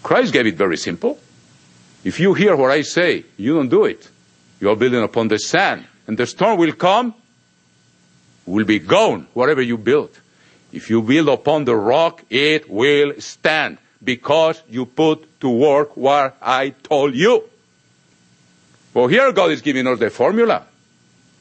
[0.04, 1.18] Christ gave it very simple.
[2.04, 4.08] If you hear what I say, you don't do it.
[4.60, 7.16] You are building upon the sand, and the storm will come,
[8.46, 10.12] will be gone, whatever you build.
[10.72, 16.38] If you build upon the rock, it will stand because you put to work what
[16.44, 17.50] I told you.
[18.94, 20.66] Well, here God is giving us the formula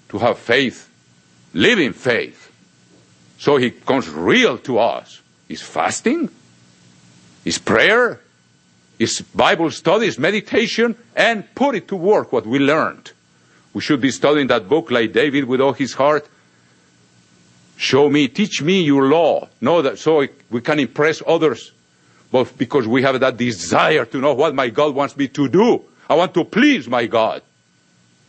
[0.08, 0.88] to have faith,
[1.52, 2.50] living faith.
[3.38, 5.20] So He comes real to us.
[5.48, 6.28] Is fasting,
[7.44, 8.20] is prayer,
[9.00, 13.10] is Bible studies, meditation, and put it to work what we learned.
[13.72, 16.28] We should be studying that book like David with all his heart.
[17.76, 19.48] Show me, teach me your law.
[19.60, 21.72] Know that so we can impress others.
[22.30, 25.84] But because we have that desire to know what my God wants me to do.
[26.10, 27.40] I want to please my God.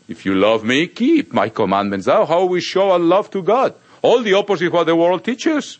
[0.07, 2.05] If you love me, keep my commandments.
[2.05, 3.73] That's how we show our love to God.
[4.03, 5.79] All the opposite of what the world teaches.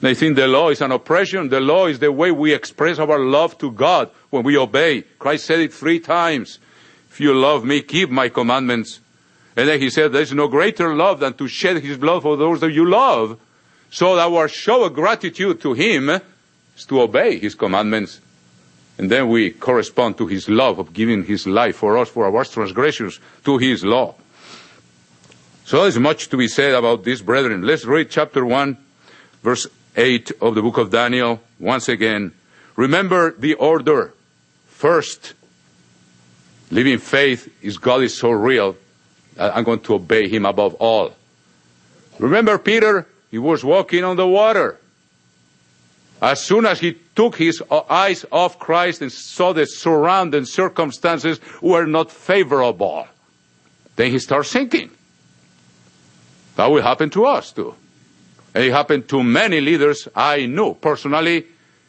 [0.00, 1.50] They think the law is an oppression.
[1.50, 5.02] The law is the way we express our love to God when we obey.
[5.18, 6.58] Christ said it three times.
[7.10, 9.00] If you love me, keep my commandments.
[9.54, 12.60] And then he said, there's no greater love than to shed his blood for those
[12.60, 13.38] that you love.
[13.90, 18.22] So our show of gratitude to him is to obey his commandments.
[18.98, 22.44] And then we correspond to his love of giving his life for us, for our
[22.44, 24.14] transgressions, to his law.
[25.64, 27.62] So there's much to be said about this, brethren.
[27.62, 28.76] Let's read chapter 1,
[29.42, 29.66] verse
[29.96, 32.32] 8 of the book of Daniel once again.
[32.76, 34.12] Remember the order.
[34.66, 35.34] First,
[36.70, 38.76] living faith is God is so real.
[39.38, 41.14] I'm going to obey him above all.
[42.18, 43.06] Remember Peter?
[43.30, 44.78] He was walking on the water.
[46.22, 51.40] As soon as he took his uh, eyes off Christ and saw the surrounding circumstances
[51.60, 53.08] were not favorable,
[53.96, 54.90] then he started sinking.
[56.54, 57.74] That will happen to us too.
[58.54, 61.46] And it happened to many leaders I knew personally.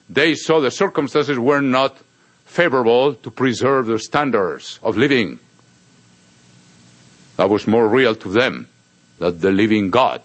[0.10, 1.96] They saw the circumstances were not
[2.46, 5.38] favorable to preserve their standards of living.
[7.38, 8.68] That was more real to them
[9.20, 10.22] than the living God.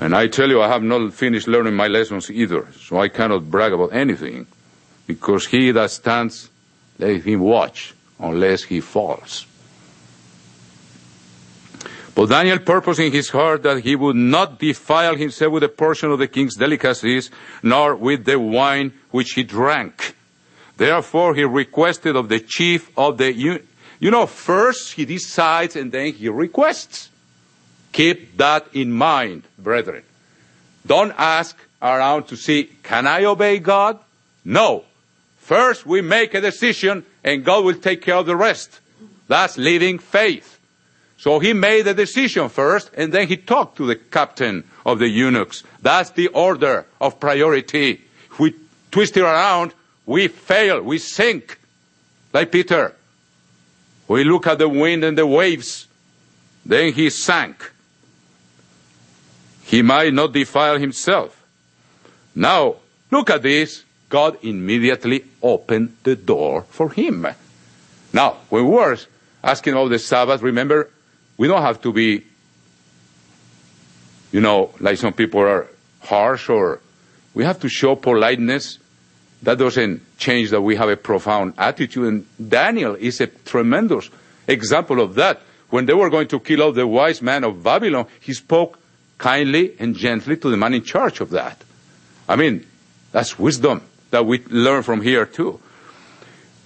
[0.00, 3.50] And I tell you, I have not finished learning my lessons either, so I cannot
[3.50, 4.46] brag about anything,
[5.06, 6.50] because he that stands,
[6.98, 9.46] let him watch, unless he falls.
[12.14, 16.10] But Daniel purposed in his heart that he would not defile himself with a portion
[16.10, 17.30] of the king's delicacies,
[17.62, 20.16] nor with the wine which he drank.
[20.76, 23.64] Therefore he requested of the chief of the, you,
[24.00, 27.07] you know, first he decides and then he requests.
[27.92, 30.02] Keep that in mind, brethren.
[30.86, 33.98] Don't ask around to see, can I obey God?
[34.44, 34.84] No.
[35.38, 38.80] First we make a decision and God will take care of the rest.
[39.28, 40.58] That's living faith.
[41.18, 45.08] So he made a decision first, and then he talked to the captain of the
[45.08, 45.64] eunuchs.
[45.82, 48.00] That's the order of priority.
[48.30, 48.54] If we
[48.92, 49.74] twist it around,
[50.06, 51.58] we fail, we sink.
[52.32, 52.94] Like Peter.
[54.06, 55.88] We look at the wind and the waves.
[56.64, 57.72] Then he sank.
[59.68, 61.44] He might not defile himself.
[62.34, 62.76] Now,
[63.10, 63.84] look at this.
[64.08, 67.26] God immediately opened the door for him.
[68.10, 68.96] Now, when we were
[69.44, 70.88] asking about the Sabbath, remember
[71.36, 72.24] we don't have to be,
[74.32, 75.68] you know, like some people are
[76.00, 76.80] harsh or
[77.34, 78.78] we have to show politeness.
[79.42, 82.06] That doesn't change that we have a profound attitude.
[82.06, 84.08] And Daniel is a tremendous
[84.46, 85.42] example of that.
[85.68, 88.77] When they were going to kill off the wise man of Babylon, he spoke
[89.18, 91.62] kindly and gently to the man in charge of that.
[92.28, 92.66] I mean,
[93.12, 95.60] that's wisdom that we learn from here too.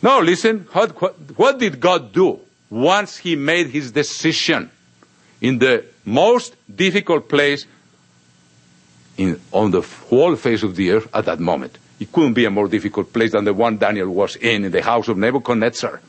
[0.02, 2.40] Now listen, what, did God do?
[2.72, 4.70] once he made his decision
[5.42, 7.66] in the most difficult place
[9.18, 11.76] in, on the whole face of the earth at that moment.
[12.00, 14.82] It couldn't be a more difficult place than the one Daniel was in, in the
[14.82, 16.00] house of Nebuchadnezzar.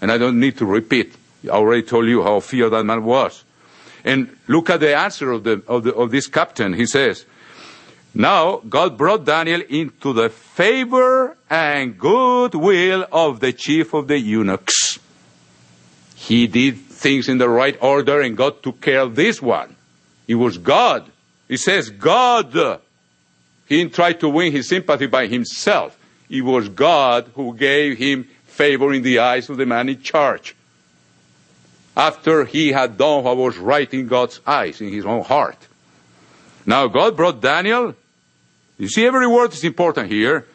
[0.00, 1.14] And I don't need to repeat.
[1.44, 3.44] I already told you how feared that man was.
[4.08, 6.72] And look at the answer of, the, of, the, of this captain.
[6.72, 7.26] He says,
[8.14, 14.98] Now God brought Daniel into the favor and goodwill of the chief of the eunuchs
[16.18, 19.74] he did things in the right order and God took care of this one.
[20.26, 21.08] It was God.
[21.46, 22.52] He says God.
[23.66, 25.96] He didn't try to win his sympathy by himself.
[26.28, 30.56] It was God who gave him favor in the eyes of the man in charge.
[31.98, 35.58] After he had done what was right in God's eyes, in his own heart.
[36.64, 37.96] Now God brought Daniel.
[38.78, 40.46] You see, every word is important here.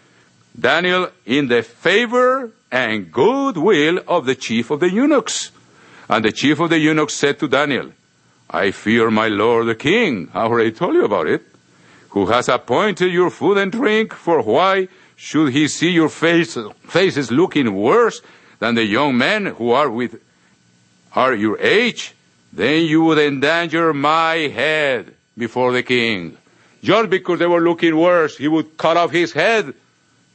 [0.58, 5.52] Daniel in the favor and goodwill of the chief of the eunuchs.
[6.08, 7.92] And the chief of the eunuchs said to Daniel,
[8.50, 10.30] I fear my lord the king.
[10.34, 11.44] I already told you about it.
[12.10, 14.88] Who has appointed your food and drink, for why
[15.18, 18.22] should he see your face, faces looking worse
[18.60, 20.22] than the young men who are with
[21.16, 22.14] are your age?
[22.52, 26.38] Then you would endanger my head before the king.
[26.84, 29.74] Just because they were looking worse, he would cut off his head.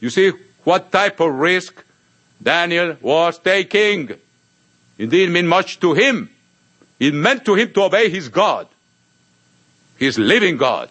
[0.01, 0.33] You see
[0.65, 1.85] what type of risk
[2.43, 4.11] Daniel was taking.
[4.97, 6.31] It didn't mean much to him.
[6.99, 8.67] It meant to him to obey his God,
[9.97, 10.91] his living God,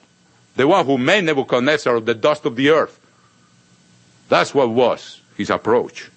[0.55, 2.97] the one who made Nebuchadnezzar of the dust of the earth.
[4.29, 6.09] That's what was his approach.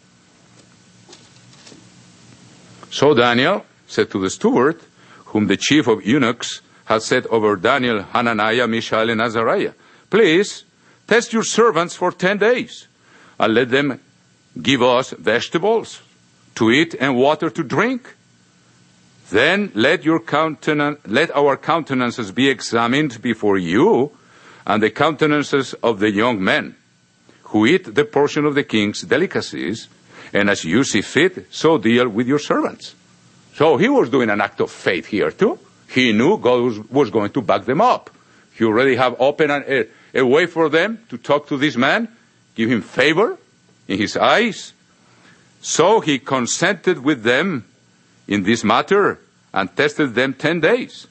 [2.90, 4.80] So Daniel said to the steward,
[5.26, 9.74] whom the chief of eunuchs had set over Daniel, Hananiah, Mishael, and Azariah,
[10.10, 10.64] please
[11.06, 12.88] test your servants for ten days
[13.38, 14.00] and let them
[14.60, 16.02] give us vegetables,
[16.56, 18.16] to eat and water to drink?
[19.30, 24.10] Then let your countenance, let our countenances be examined before you
[24.66, 26.74] and the countenances of the young men
[27.44, 29.88] who eat the portion of the king's delicacies,
[30.32, 32.94] and as you see fit, so deal with your servants.
[33.54, 35.58] So he was doing an act of faith here too.
[35.88, 38.10] He knew God was, was going to back them up.
[38.54, 42.08] He already have opened a, a way for them to talk to this man,
[42.54, 43.38] give him favor
[43.88, 44.72] in his eyes.
[45.60, 47.64] So he consented with them
[48.28, 49.18] in this matter
[49.52, 51.06] and tested them ten days.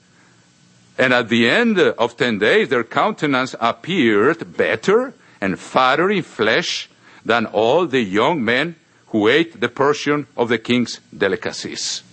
[0.97, 6.89] And at the end of ten days, their countenance appeared better and fatter in flesh
[7.23, 8.75] than all the young men
[9.09, 12.03] who ate the portion of the king's delicacies.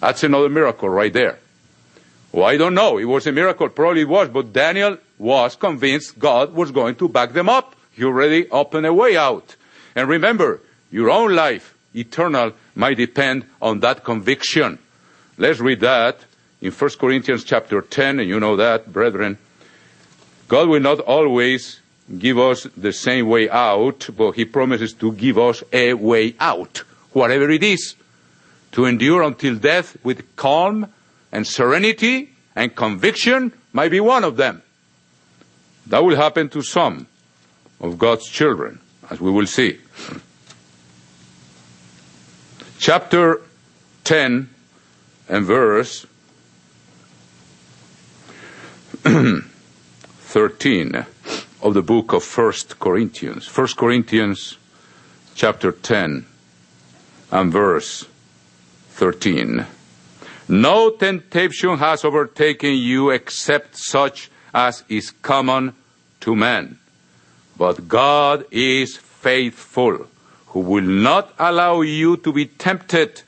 [0.00, 1.38] That's another miracle right there.
[2.32, 2.98] Well, I don't know.
[2.98, 3.68] It was a miracle.
[3.68, 7.76] Probably it was, but Daniel was convinced God was going to back them up.
[7.92, 9.56] He already opened a way out.
[9.94, 14.78] And remember, your own life, eternal, might depend on that conviction.
[15.38, 16.18] Let's read that
[16.60, 19.38] in 1 Corinthians chapter 10, and you know that, brethren.
[20.48, 21.80] God will not always
[22.18, 26.78] give us the same way out, but He promises to give us a way out,
[27.12, 27.94] whatever it is,
[28.72, 30.92] to endure until death with calm
[31.32, 34.62] and serenity and conviction might be one of them.
[35.86, 37.06] That will happen to some
[37.80, 38.80] of God's children,
[39.10, 39.78] as we will see.
[42.78, 43.40] Chapter
[44.04, 44.48] 10
[45.28, 46.06] and verse
[50.24, 51.06] 13
[51.64, 53.46] of the book of First Corinthians.
[53.46, 54.58] First Corinthians
[55.34, 56.26] chapter 10
[57.32, 58.06] and verse
[58.90, 59.64] 13.
[60.46, 65.74] No temptation has overtaken you except such as is common
[66.20, 66.78] to men.
[67.56, 70.06] But God is faithful,
[70.48, 73.22] who will not allow you to be tempted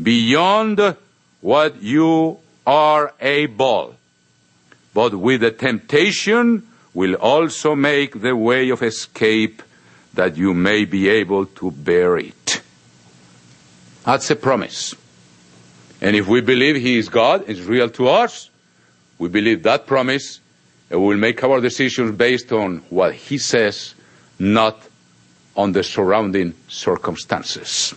[0.00, 0.96] beyond
[1.40, 3.96] what you are able.
[4.92, 9.62] But with the temptation will also make the way of escape
[10.14, 12.62] that you may be able to bear it.
[14.04, 14.94] That's a promise.
[16.00, 18.50] And if we believe He is God, is real to us,
[19.18, 20.40] we believe that promise,
[20.90, 23.94] and we will make our decisions based on what He says,
[24.38, 24.80] not
[25.56, 27.94] on the surrounding circumstances,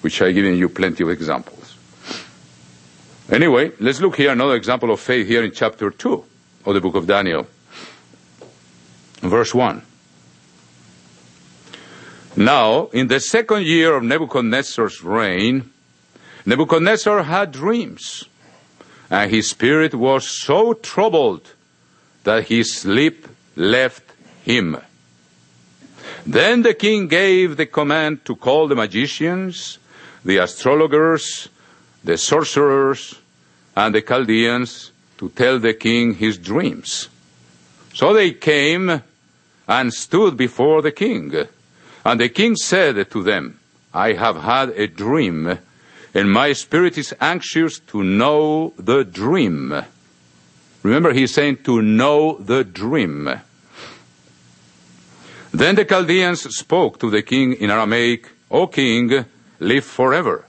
[0.00, 1.76] which I've given you plenty of examples.
[3.30, 6.24] Anyway, let's look here another example of faith here in chapter 2
[6.64, 7.46] of the book of Daniel.
[9.20, 9.82] Verse 1.
[12.36, 15.70] Now, in the second year of Nebuchadnezzar's reign,
[16.46, 18.24] Nebuchadnezzar had dreams,
[19.10, 21.52] and his spirit was so troubled
[22.24, 24.02] that his sleep left
[24.44, 24.78] him.
[26.24, 29.78] Then the king gave the command to call the magicians,
[30.24, 31.48] the astrologers,
[32.02, 33.16] the sorcerers,
[33.76, 34.91] and the Chaldeans
[35.22, 37.08] to tell the king his dreams.
[37.94, 39.02] So they came
[39.68, 41.32] and stood before the king.
[42.04, 43.60] And the king said to them,
[43.94, 45.58] I have had a dream
[46.12, 49.84] and my spirit is anxious to know the dream.
[50.82, 53.30] Remember, he's saying to know the dream.
[55.52, 59.24] Then the Chaldeans spoke to the king in Aramaic, O king,
[59.60, 60.46] live forever.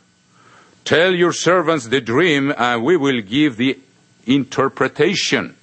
[0.84, 3.78] Tell your servants the dream, and we will give the
[4.26, 5.56] interpretation.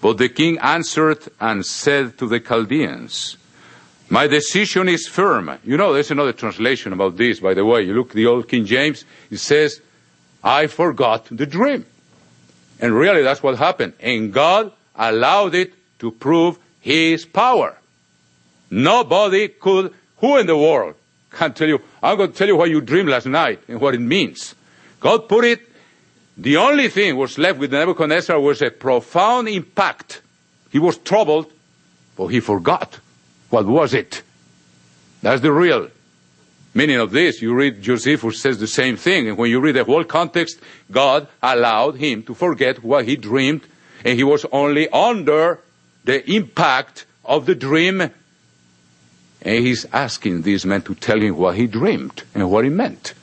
[0.00, 3.36] But the king answered and said to the Chaldeans,
[4.10, 5.58] my decision is firm.
[5.64, 7.82] You know, there's another translation about this, by the way.
[7.82, 9.80] You look the old King James, it says,
[10.42, 11.84] I forgot the dream.
[12.80, 13.94] And really that's what happened.
[14.00, 17.76] And God allowed it to prove His power.
[18.70, 20.94] Nobody could, who in the world
[21.30, 23.94] can tell you, I'm going to tell you what you dreamed last night and what
[23.94, 24.54] it means.
[25.00, 25.60] God put it,
[26.38, 30.22] the only thing was left with Nebuchadnezzar was a profound impact.
[30.70, 31.52] He was troubled,
[32.16, 33.00] but he forgot.
[33.50, 34.22] What was it?
[35.20, 35.88] That's the real
[36.74, 37.42] meaning of this.
[37.42, 39.28] You read Josephus says the same thing.
[39.28, 40.60] And when you read the whole context,
[40.92, 43.62] God allowed him to forget what he dreamed,
[44.04, 45.58] and he was only under
[46.04, 48.00] the impact of the dream.
[48.00, 53.14] And he's asking these men to tell him what he dreamed and what he meant.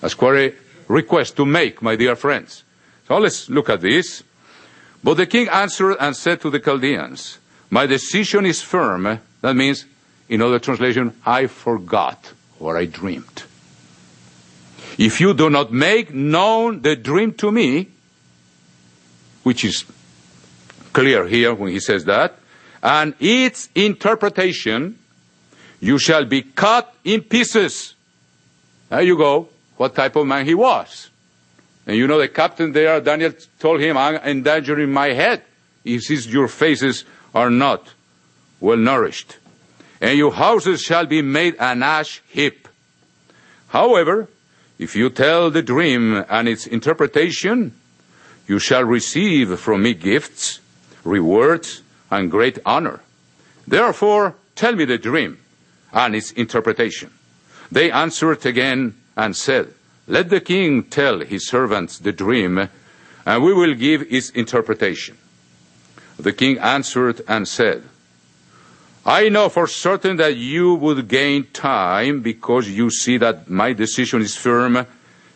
[0.00, 0.54] That's quite
[0.88, 2.64] request to make, my dear friends.
[3.06, 4.22] So let's look at this.
[5.02, 7.38] But the king answered and said to the Chaldeans,
[7.70, 9.20] my decision is firm.
[9.40, 9.86] That means,
[10.28, 13.44] in other translation, I forgot what I dreamed.
[14.98, 17.88] If you do not make known the dream to me,
[19.44, 19.84] which is
[20.92, 22.38] clear here when he says that,
[22.82, 24.98] and its interpretation,
[25.80, 27.94] you shall be cut in pieces
[28.88, 29.48] There you go,
[29.78, 31.08] what type of man he was.
[31.86, 35.42] And you know the captain there, Daniel told him, I'm endangering my head.
[35.84, 37.04] He sees your faces
[37.34, 37.88] are not
[38.60, 39.38] well nourished.
[40.00, 42.68] And your houses shall be made an ash heap.
[43.68, 44.28] However,
[44.78, 47.74] if you tell the dream and its interpretation,
[48.46, 50.60] you shall receive from me gifts,
[51.04, 53.00] rewards, and great honor.
[53.66, 55.38] Therefore, tell me the dream
[55.92, 57.12] and its interpretation.
[57.70, 59.74] They answered again and said,
[60.06, 62.68] Let the king tell his servants the dream,
[63.26, 65.18] and we will give its interpretation.
[66.18, 67.82] The king answered and said,
[69.04, 74.22] I know for certain that you would gain time because you see that my decision
[74.22, 74.86] is firm,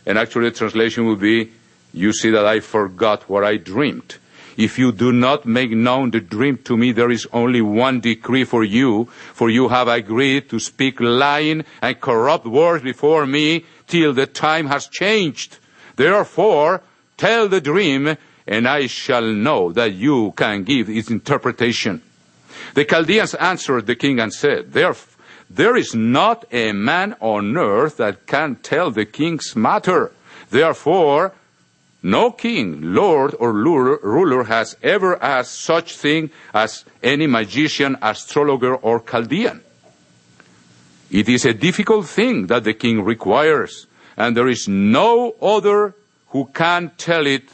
[0.07, 1.51] and actually the translation would be,
[1.93, 4.17] you see that I forgot what I dreamed.
[4.57, 8.45] If you do not make known the dream to me, there is only one decree
[8.45, 14.13] for you, for you have agreed to speak lying and corrupt words before me till
[14.13, 15.59] the time has changed.
[15.97, 16.83] Therefore,
[17.17, 18.17] tell the dream,
[18.47, 22.03] and I shall know that you can give its interpretation.
[22.75, 24.95] The Chaldeans answered the king and said, there,
[25.51, 30.13] there is not a man on earth that can tell the king's matter.
[30.51, 31.33] Therefore,
[32.03, 39.01] no king, lord, or ruler has ever asked such thing as any magician, astrologer, or
[39.01, 39.61] Chaldean.
[41.13, 43.87] It is a difficult thing that the king requires,
[44.17, 45.95] and there is no other
[46.29, 47.45] who can tell it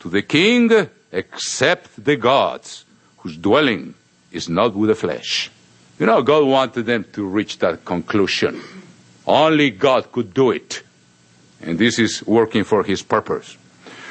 [0.00, 2.84] to the king except the gods,
[3.18, 3.94] whose dwelling
[4.32, 5.48] is not with the flesh.
[6.00, 8.60] You know, God wanted them to reach that conclusion.
[9.24, 10.82] Only God could do it.
[11.62, 13.56] And this is working for his purpose.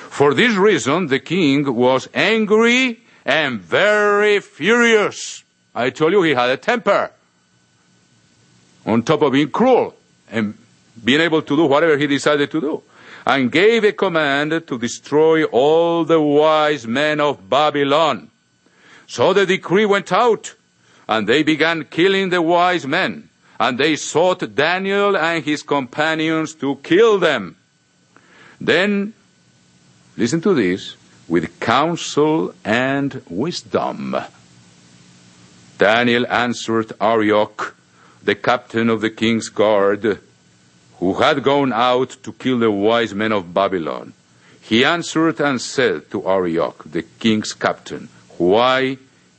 [0.09, 5.43] For this reason, the king was angry and very furious.
[5.75, 7.11] I told you he had a temper.
[8.88, 9.93] On top of being cruel
[10.31, 10.57] and
[11.03, 12.83] being able to do whatever he decided to do.
[13.25, 18.31] And gave a command to destroy all the wise men of Babylon.
[19.05, 20.55] So the decree went out,
[21.09, 23.29] and they began killing the wise men,
[23.59, 27.57] and they sought Daniel and his companions to kill them.
[28.61, 29.13] Then,
[30.15, 30.95] listen to this,
[31.27, 34.15] with counsel and wisdom.
[35.77, 37.75] Daniel answered Arioch,
[38.28, 40.19] the captain of the king's guard,
[40.99, 44.11] who had gone out to kill the wise men of Babylon.
[44.59, 48.97] He answered and said to Arioch, the king's captain, why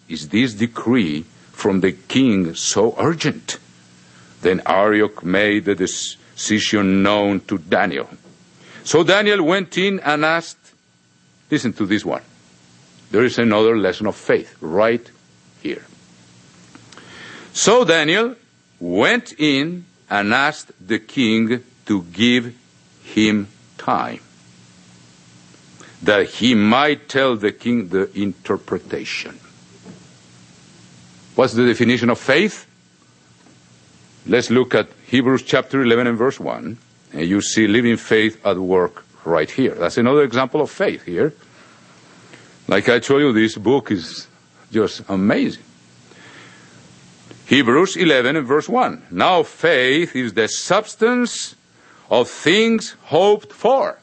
[0.08, 3.58] is this decree from the king so urgent?
[4.40, 8.08] Then Arioch made the decision known to Daniel.
[8.84, 10.72] So Daniel went in and asked,
[11.50, 12.22] listen to this one.
[13.10, 15.06] There is another lesson of faith right
[15.62, 15.84] here.
[17.52, 18.34] So Daniel
[18.80, 22.56] went in and asked the king to give
[23.02, 24.20] him time
[26.02, 29.38] that he might tell the king the interpretation.
[31.34, 32.66] What's the definition of faith?
[34.26, 36.78] Let's look at Hebrews chapter 11 and verse 1,
[37.14, 39.74] and you see living faith at work right here.
[39.74, 41.32] That's another example of faith here.
[42.66, 44.26] Like I told you, this book is
[44.70, 45.62] just amazing.
[47.48, 49.06] Hebrews 11 and verse 1.
[49.10, 51.56] Now faith is the substance
[52.10, 53.98] of things hoped for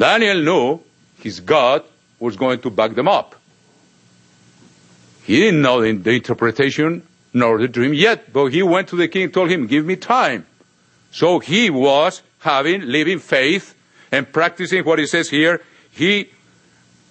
[0.00, 0.80] Daniel knew
[1.18, 1.84] his God
[2.18, 3.34] was going to back them up.
[5.24, 9.08] He didn't know the, the interpretation nor the dream yet, but he went to the
[9.08, 10.46] king and told him, give me time.
[11.10, 13.74] So he was having, living faith
[14.10, 15.60] and practicing what he says here.
[15.90, 16.30] He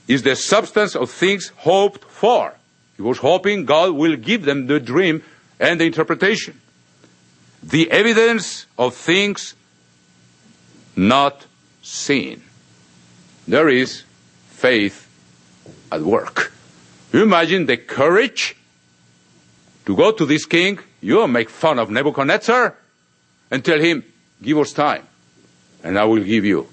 [0.07, 2.55] is the substance of things hoped for.
[2.99, 5.23] He was hoping God will give them the dream
[5.57, 6.59] and the interpretation.
[7.63, 9.55] The evidence of things
[10.97, 11.45] not
[11.81, 12.43] seen
[13.47, 14.03] there is
[14.49, 15.07] faith
[15.93, 16.51] at work.
[17.13, 18.57] You imagine the courage
[19.85, 22.75] to go to this king, you make fun of Nebuchadnezzar
[23.49, 24.03] and tell him,
[24.41, 25.07] give us time
[25.85, 26.67] and I will give you.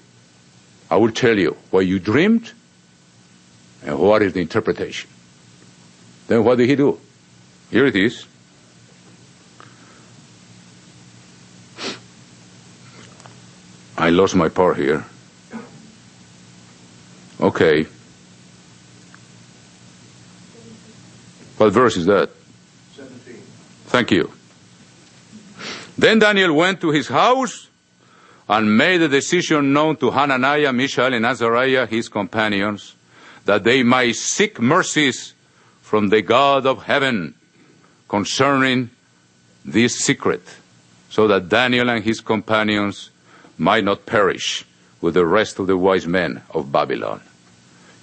[0.91, 2.51] I will tell you what you dreamed
[3.85, 5.09] and what is the interpretation.
[6.27, 6.99] Then what did he do?
[7.71, 8.25] Here it is.
[13.97, 15.05] I lost my part here.
[17.39, 17.87] Okay.
[21.57, 22.29] What verse is that?
[22.95, 23.35] 17.
[23.87, 24.31] Thank you.
[25.97, 27.69] Then Daniel went to his house
[28.47, 32.95] and made a decision known to Hananiah, Mishael, and Azariah, his companions,
[33.45, 35.33] that they might seek mercies
[35.87, 37.33] from the God of heaven
[38.09, 38.89] concerning
[39.63, 40.43] this secret.
[41.09, 43.09] so that Daniel and his companions
[43.57, 44.65] might not perish
[44.99, 47.21] with the rest of the wise men of Babylon.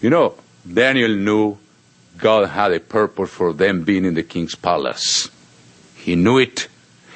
[0.00, 0.34] You know,
[0.66, 1.58] Daniel knew
[2.16, 5.28] God had a purpose for them being in the king's palace.
[5.94, 6.68] He knew it,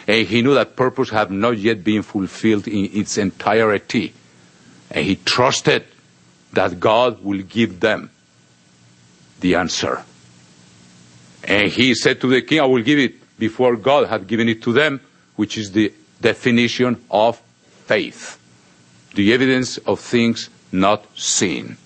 [0.06, 4.12] and he knew that purpose had not yet been fulfilled in its entirety.
[4.90, 5.84] And he trusted
[6.52, 8.10] that God will give them
[9.40, 10.04] the answer.
[11.44, 14.62] And he said to the king, I will give it before God had given it
[14.62, 15.00] to them,
[15.36, 17.40] which is the definition of
[17.86, 18.38] faith.
[19.14, 21.76] The evidence of things not seen.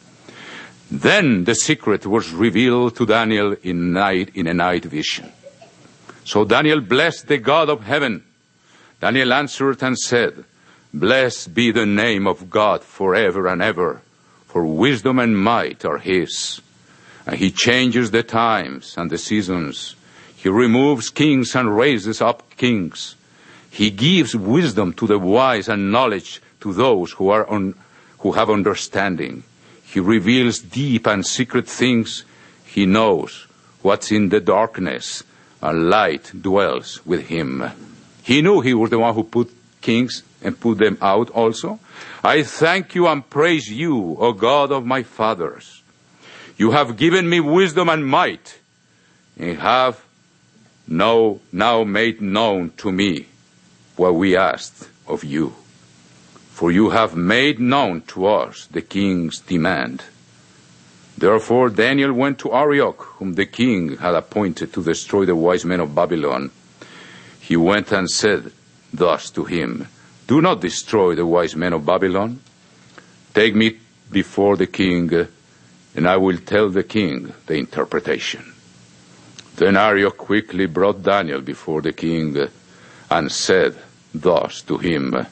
[0.91, 5.33] Then the secret was revealed to Daniel in night, in a night vision.
[6.25, 8.25] So Daniel blessed the God of heaven.
[9.01, 10.45] Daniel answered and said,
[10.95, 14.03] Blessed be the name of God forever and ever,
[14.47, 16.61] for wisdom and might are his.
[17.27, 19.95] And he changes the times and the seasons.
[20.37, 23.15] He removes kings and raises up kings.
[23.71, 27.75] He gives wisdom to the wise and knowledge to those who are on,
[28.19, 29.45] who have understanding.
[29.85, 32.25] He reveals deep and secret things.
[32.65, 33.47] He knows
[33.83, 35.23] what's in the darkness,
[35.61, 37.65] and light dwells with him.
[38.23, 41.79] He knew he was the one who put kings and put them out also.
[42.25, 45.82] I thank you and praise you, O God of my fathers.
[46.63, 48.61] You have given me wisdom and might,
[49.37, 50.05] and have
[50.87, 53.27] now, now made known to me
[53.97, 55.57] what we asked of you.
[56.53, 60.05] For you have made known to us the king's demand.
[61.19, 65.81] Therefore Daniel went to Arioch, whom the king had appointed to destroy the wise men
[65.81, 66.53] of Babylon.
[67.41, 68.53] He went and said
[68.95, 69.89] thus to him,
[70.29, 72.39] do not destroy the wise men of Babylon.
[73.35, 73.81] Take me
[74.13, 75.27] before the king,
[75.95, 78.53] and I will tell the king the interpretation.
[79.57, 82.37] Then Arioch quickly brought Daniel before the king
[83.11, 83.77] and said
[84.15, 85.27] thus to him,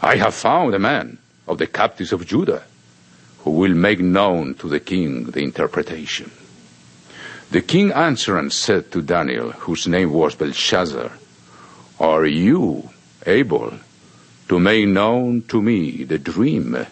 [0.00, 2.64] I have found a man of the captives of Judah
[3.40, 6.30] who will make known to the king the interpretation.
[7.50, 11.12] The king answered and said to Daniel, whose name was Belshazzar,
[12.00, 12.88] Are you
[13.26, 13.74] able
[14.48, 16.86] to make known to me the dream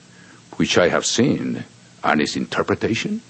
[0.57, 1.65] which I have seen
[2.03, 3.23] and his interpretation?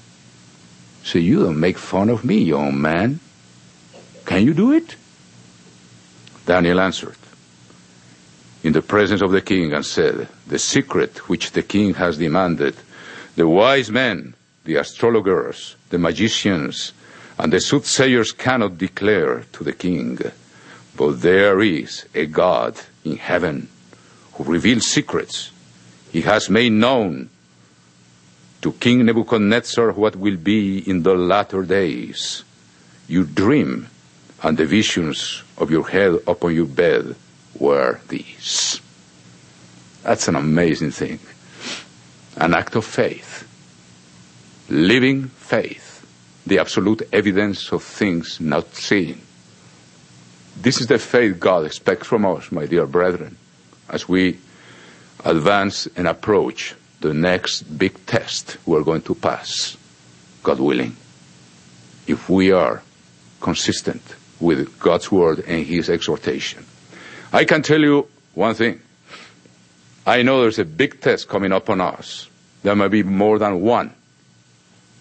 [1.04, 3.20] So you don't make fun of me, young man.
[4.24, 4.96] Can you do it?
[6.46, 7.16] Daniel answered
[8.62, 12.76] in the presence of the king and said, The secret which the king has demanded,
[13.34, 16.92] the wise men, the astrologers, the magicians,
[17.38, 20.18] and the soothsayers cannot declare to the king.
[20.96, 23.68] But there is a God in heaven
[24.34, 25.50] who reveals secrets.
[26.12, 27.30] He has made known
[28.62, 32.44] to King Nebuchadnezzar what will be in the latter days.
[33.08, 33.88] Your dream
[34.42, 37.14] and the visions of your head upon your bed
[37.58, 38.80] were these.
[40.02, 41.18] That's an amazing thing.
[42.36, 43.46] An act of faith.
[44.68, 46.06] Living faith.
[46.46, 49.20] The absolute evidence of things not seen.
[50.56, 53.36] This is the faith God expects from us, my dear brethren
[53.92, 54.38] as we
[55.24, 59.76] advance and approach the next big test we're going to pass,
[60.42, 60.96] God willing,
[62.06, 62.82] if we are
[63.40, 64.02] consistent
[64.40, 66.64] with God's word and His exhortation.
[67.32, 68.80] I can tell you one thing.
[70.06, 72.28] I know there's a big test coming up on us.
[72.62, 73.92] There may be more than one,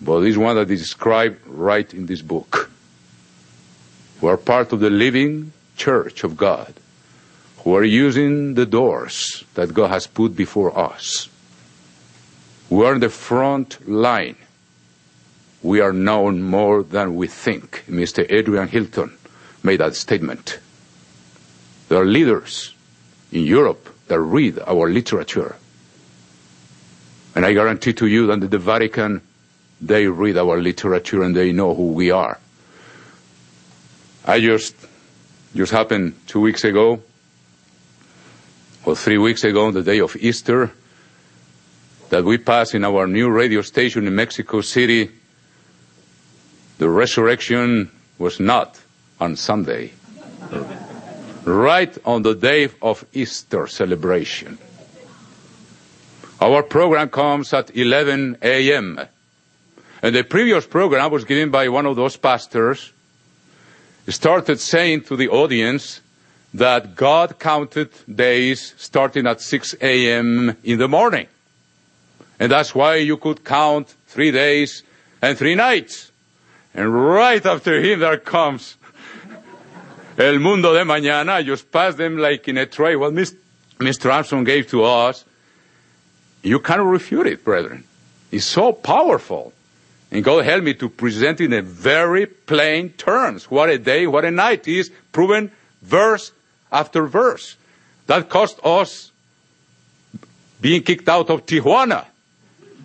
[0.02, 2.70] but this one that is described right in this book.
[4.20, 6.74] We're part of the living church of God
[7.60, 11.30] who are using the doors that God has put before us.
[12.72, 14.38] We are the front line.
[15.62, 17.84] We are known more than we think.
[17.90, 18.26] Mr.
[18.32, 19.12] Adrian Hilton
[19.62, 20.58] made that statement.
[21.90, 22.74] There are leaders
[23.30, 25.58] in Europe that read our literature.
[27.36, 29.20] And I guarantee to you that the Vatican,
[29.82, 32.40] they read our literature and they know who we are.
[34.24, 34.76] I just,
[35.54, 37.02] just happened two weeks ago
[38.86, 40.72] or three weeks ago on the day of Easter
[42.12, 45.10] that we passed in our new radio station in Mexico City,
[46.78, 47.90] the resurrection
[48.20, 48.78] was not
[49.22, 49.92] on Sunday.
[51.46, 54.58] right on the day of Easter celebration.
[56.42, 59.00] Our program comes at 11 a.m.
[60.04, 62.92] And the previous program was given by one of those pastors,
[64.10, 66.02] started saying to the audience,
[66.54, 70.58] that God counted days starting at 6 a.m.
[70.66, 71.28] in the morning.
[72.42, 74.82] And that's why you could count three days
[75.22, 76.12] and three nights.
[76.74, 78.78] And right after him there comes
[80.18, 81.46] El Mundo de Mañana.
[81.46, 82.96] Just pass them like in a tray.
[82.96, 84.12] What Mr.
[84.12, 85.24] Armstrong gave to us,
[86.42, 87.84] you cannot refute it, brethren.
[88.32, 89.54] It's so powerful.
[90.10, 94.32] And God help me to present in very plain terms what a day, what a
[94.32, 95.52] night is, proven
[95.84, 96.32] verse
[96.72, 97.56] after verse.
[98.08, 99.12] That cost us
[100.60, 102.08] being kicked out of Tijuana.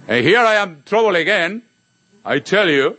[0.08, 1.62] And here I am trouble again.
[2.24, 2.96] I tell you,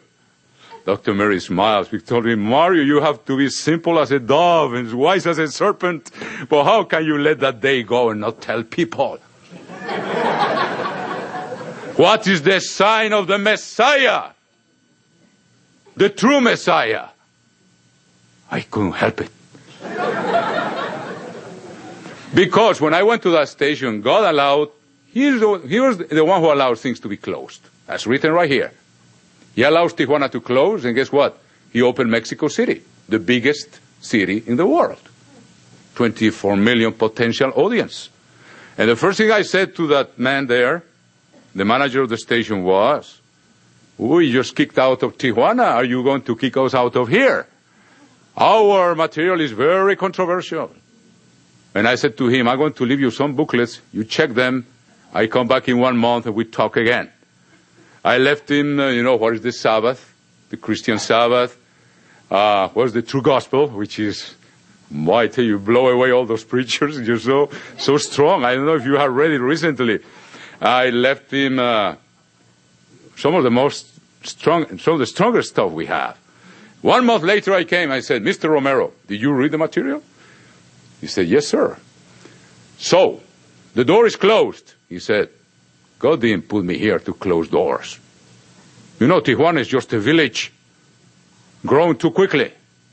[0.85, 1.13] Dr.
[1.13, 1.91] Meredith smiles.
[1.91, 5.37] We told me, Mario, you have to be simple as a dove and wise as
[5.37, 6.11] a serpent.
[6.49, 9.17] But how can you let that day go and not tell people?
[11.95, 14.31] what is the sign of the Messiah?
[15.95, 17.07] The true Messiah.
[18.49, 19.31] I couldn't help it.
[22.33, 24.69] because when I went to that station, God allowed,
[25.17, 27.61] he was the one who allowed things to be closed.
[27.85, 28.71] That's written right here.
[29.55, 31.39] He allows Tijuana to close, and guess what?
[31.71, 35.01] He opened Mexico City, the biggest city in the world.
[35.95, 38.09] 24 million potential audience.
[38.77, 40.83] And the first thing I said to that man there,
[41.55, 43.19] the manager of the station was,
[43.97, 45.73] we just kicked out of Tijuana.
[45.73, 47.47] Are you going to kick us out of here?
[48.37, 50.71] Our material is very controversial.
[51.73, 53.81] And I said to him, I'm going to leave you some booklets.
[53.91, 54.67] You check them.
[55.13, 57.11] I come back in one month and we talk again.
[58.03, 60.13] I left him, uh, you know, what is the Sabbath?
[60.49, 61.57] The Christian Sabbath.
[62.29, 63.67] Uh, what's the true gospel?
[63.67, 64.35] Which is,
[64.89, 66.99] why I tell you, blow away all those preachers.
[67.05, 68.45] You're so, so strong.
[68.45, 69.99] I don't know if you have read it recently.
[70.61, 71.95] I left him, uh,
[73.15, 73.87] some of the most
[74.23, 76.17] strong, some of the strongest stuff we have.
[76.81, 78.49] One month later I came, I said, Mr.
[78.49, 80.03] Romero, did you read the material?
[81.01, 81.77] He said, yes, sir.
[82.77, 83.21] So,
[83.73, 84.73] the door is closed.
[84.89, 85.29] He said,
[85.99, 87.99] God didn't put me here to close doors.
[88.99, 90.51] You know, Tijuana is just a village
[91.65, 92.51] grown too quickly.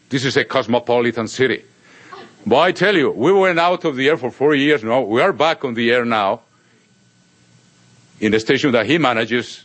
[0.08, 1.64] This is a cosmopolitan city.
[2.46, 5.00] But I tell you, we went out of the air for four years now.
[5.00, 6.42] We are back on the air now
[8.20, 9.64] in the station that he manages.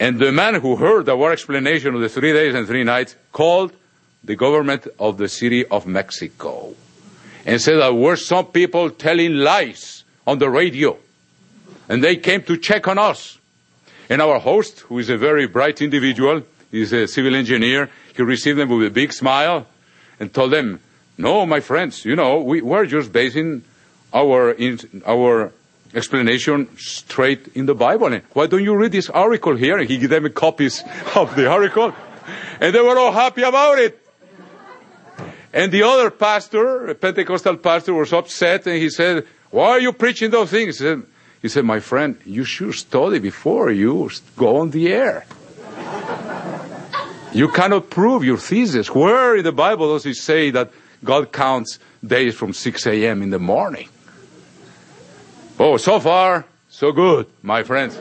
[0.00, 3.72] And the man who heard our explanation of the three days and three nights called
[4.24, 6.74] the government of the city of Mexico
[7.46, 9.97] and said that were some people telling lies
[10.28, 10.94] on the radio
[11.88, 13.38] and they came to check on us.
[14.10, 18.58] And our host, who is a very bright individual, he's a civil engineer, he received
[18.58, 19.66] them with a big smile
[20.20, 20.80] and told them,
[21.16, 23.62] no, my friends, you know, we, we're just basing
[24.12, 25.50] our, in, our
[25.94, 28.12] explanation straight in the Bible.
[28.12, 29.78] And why don't you read this article here?
[29.78, 30.84] And he gave them copies
[31.16, 31.94] of the article.
[32.60, 33.98] And they were all happy about it.
[35.54, 39.92] And the other pastor, a Pentecostal pastor, was upset and he said, why are you
[39.92, 40.78] preaching those things?
[41.40, 45.24] He said, My friend, you should study before you go on the air.
[47.32, 48.94] you cannot prove your thesis.
[48.94, 50.70] Where in the Bible does it say that
[51.04, 53.22] God counts days from 6 a.m.
[53.22, 53.88] in the morning?
[55.58, 58.00] Oh, so far, so good, my friends.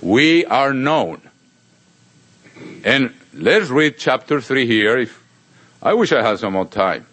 [0.00, 1.20] we are known.
[2.84, 4.98] And let's read chapter 3 here.
[4.98, 5.22] If,
[5.82, 7.06] I wish I had some more time.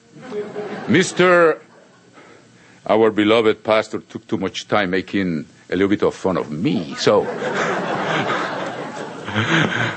[0.87, 1.59] Mr
[2.87, 6.95] our beloved pastor took too much time making a little bit of fun of me.
[6.95, 7.23] So,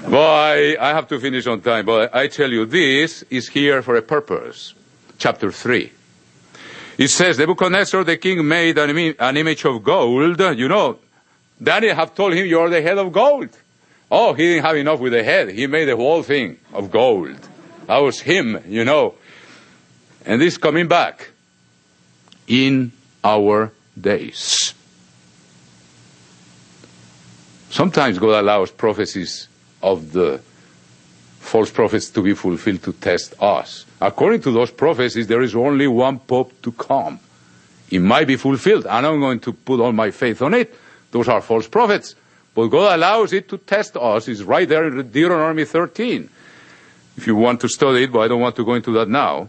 [0.06, 1.84] but I, have to finish on time.
[1.84, 4.74] But I tell you, this is here for a purpose.
[5.18, 5.92] Chapter 3.
[6.98, 10.40] It says, Nebuchadnezzar the king made an, Im- an image of gold.
[10.40, 10.98] You know,
[11.62, 13.50] Daniel have told him, you're the head of gold.
[14.10, 15.50] Oh, he didn't have enough with the head.
[15.50, 17.36] He made the whole thing of gold.
[17.86, 19.14] That was him, you know.
[20.24, 21.30] And this coming back
[22.46, 22.92] in
[23.24, 24.74] our days.
[27.70, 29.48] Sometimes God allows prophecies
[29.82, 30.40] of the
[31.40, 33.84] false prophets to be fulfilled to test us.
[34.00, 37.20] According to those prophecies, there is only one pope to come.
[37.90, 38.86] It might be fulfilled.
[38.86, 40.74] and I'm going to put all my faith on it.
[41.10, 42.14] Those are false prophets.
[42.54, 44.28] But God allows it to test us.
[44.28, 46.28] It's right there in Deuteronomy 13.
[47.16, 49.48] If you want to study it, but I don't want to go into that now.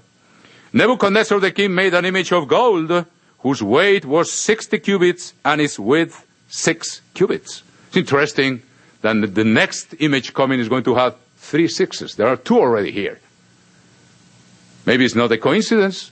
[0.74, 3.06] Nebuchadnezzar the king made an image of gold
[3.40, 7.64] whose weight was 60 cubits and its width 6 cubits.
[7.88, 8.62] It's interesting
[9.02, 12.16] that the next image coming is going to have three sixes.
[12.16, 13.20] There are two already here.
[14.86, 16.12] Maybe it's not a coincidence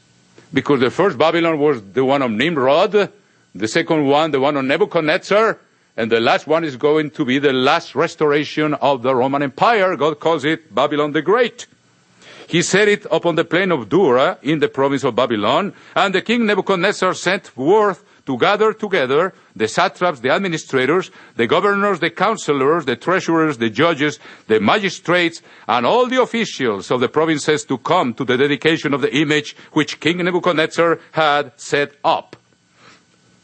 [0.54, 3.12] because the first Babylon was the one of Nimrod,
[3.54, 5.58] the second one, the one of Nebuchadnezzar,
[5.98, 9.96] and the last one is going to be the last restoration of the Roman Empire.
[9.96, 11.68] God calls it Babylon the Great.
[12.48, 16.22] He set it upon the plain of Dura in the province of Babylon, and the
[16.22, 22.86] king Nebuchadnezzar sent word to gather together the satraps, the administrators, the governors, the counselors,
[22.86, 28.14] the treasurers, the judges, the magistrates, and all the officials of the provinces to come
[28.14, 32.36] to the dedication of the image which King Nebuchadnezzar had set up.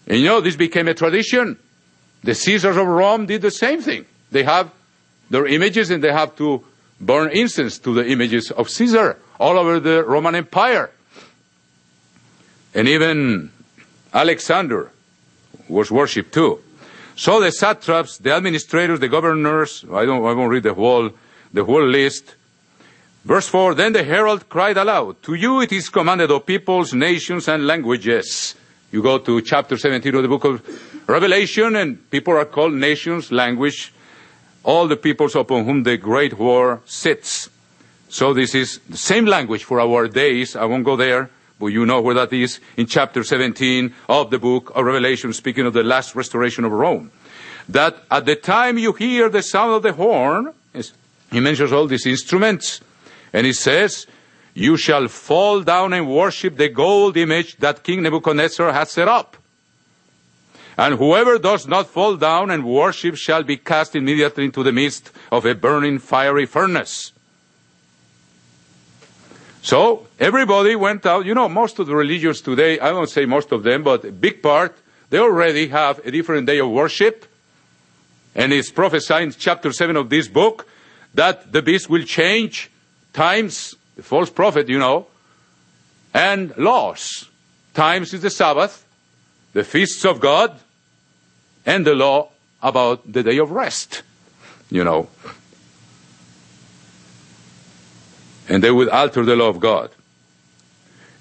[0.07, 1.57] And you know, this became a tradition.
[2.23, 4.05] The Caesars of Rome did the same thing.
[4.31, 4.71] They have
[5.29, 6.63] their images and they have to
[7.01, 10.91] burn incense to the images of Caesar all over the Roman Empire.
[12.73, 13.51] And even
[14.13, 14.91] Alexander
[15.67, 16.61] was worshipped too.
[17.15, 21.11] So the satraps, the administrators, the governors, I don't, I won't read the whole,
[21.51, 22.35] the whole list.
[23.25, 27.47] Verse 4, then the herald cried aloud, to you it is commanded, O peoples, nations,
[27.47, 28.55] and languages.
[28.91, 33.31] You go to chapter 17 of the book of Revelation, and people are called nations,
[33.31, 33.93] language,
[34.63, 37.49] all the peoples upon whom the great whore sits.
[38.09, 40.55] So this is the same language for our days.
[40.55, 44.39] I won't go there, but you know where that is in chapter 17 of the
[44.39, 47.11] book of Revelation, speaking of the last restoration of Rome.
[47.69, 50.53] That at the time you hear the sound of the horn,
[51.31, 52.81] he mentions all these instruments,
[53.31, 54.07] and he says,
[54.53, 59.37] you shall fall down and worship the gold image that King Nebuchadnezzar has set up.
[60.77, 65.11] And whoever does not fall down and worship shall be cast immediately into the midst
[65.31, 67.11] of a burning fiery furnace.
[69.61, 71.25] So everybody went out.
[71.25, 74.11] You know, most of the religions today, I won't say most of them, but a
[74.11, 74.75] big part,
[75.09, 77.25] they already have a different day of worship.
[78.33, 80.67] And it's prophesied in chapter 7 of this book
[81.13, 82.71] that the beast will change
[83.13, 85.07] times, the false prophet, you know,
[86.13, 87.29] and laws.
[87.73, 88.85] Times is the Sabbath,
[89.53, 90.59] the feasts of God,
[91.65, 92.29] and the law
[92.61, 94.03] about the day of rest,
[94.69, 95.09] you know.
[98.47, 99.91] And they would alter the law of God.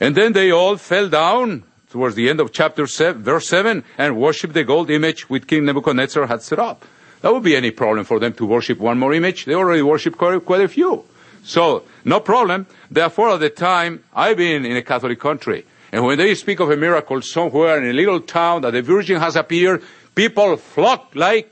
[0.00, 4.16] And then they all fell down towards the end of chapter 7, verse 7, and
[4.16, 6.84] worshiped the gold image which King Nebuchadnezzar had set up.
[7.20, 9.44] That would be any problem for them to worship one more image.
[9.44, 11.04] They already worship quite, quite a few.
[11.42, 12.66] So, no problem.
[12.90, 15.66] Therefore, at the time, I've been in a Catholic country.
[15.92, 19.20] And when they speak of a miracle somewhere in a little town that the Virgin
[19.20, 19.82] has appeared,
[20.14, 21.50] people flock like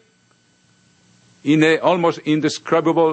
[1.45, 3.13] in a almost indescribable,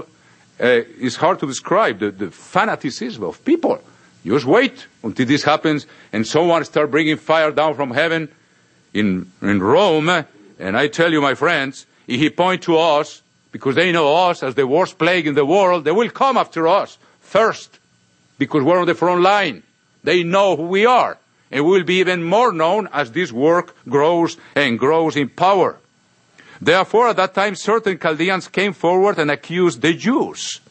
[0.60, 3.82] uh, it's hard to describe the, the fanaticism of people.
[4.26, 8.30] Just wait until this happens and someone start bringing fire down from heaven
[8.94, 10.26] in, in Rome.
[10.60, 13.22] And I tell you, my friends, if he point to us,
[13.52, 16.68] because they know us as the worst plague in the world, they will come after
[16.68, 17.80] us first
[18.38, 19.64] because we're on the front line.
[20.06, 21.18] They know who we are
[21.52, 25.78] and will be even more known as this work grows and grows in power.
[26.62, 30.62] Therefore, at that time, certain Chaldeans came forward and accused the Jews.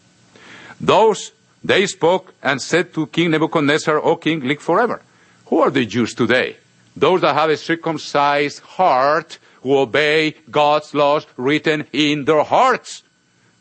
[0.80, 1.32] Those
[1.64, 5.02] they spoke and said to King Nebuchadnezzar, O king, live forever.
[5.46, 6.56] Who are the Jews today?
[6.94, 13.02] Those that have a circumcised heart who obey God's laws written in their hearts.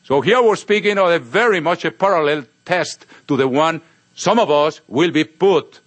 [0.04, 3.82] So here we're speaking of a very much a parallel test to the one
[4.16, 5.80] some of us will be put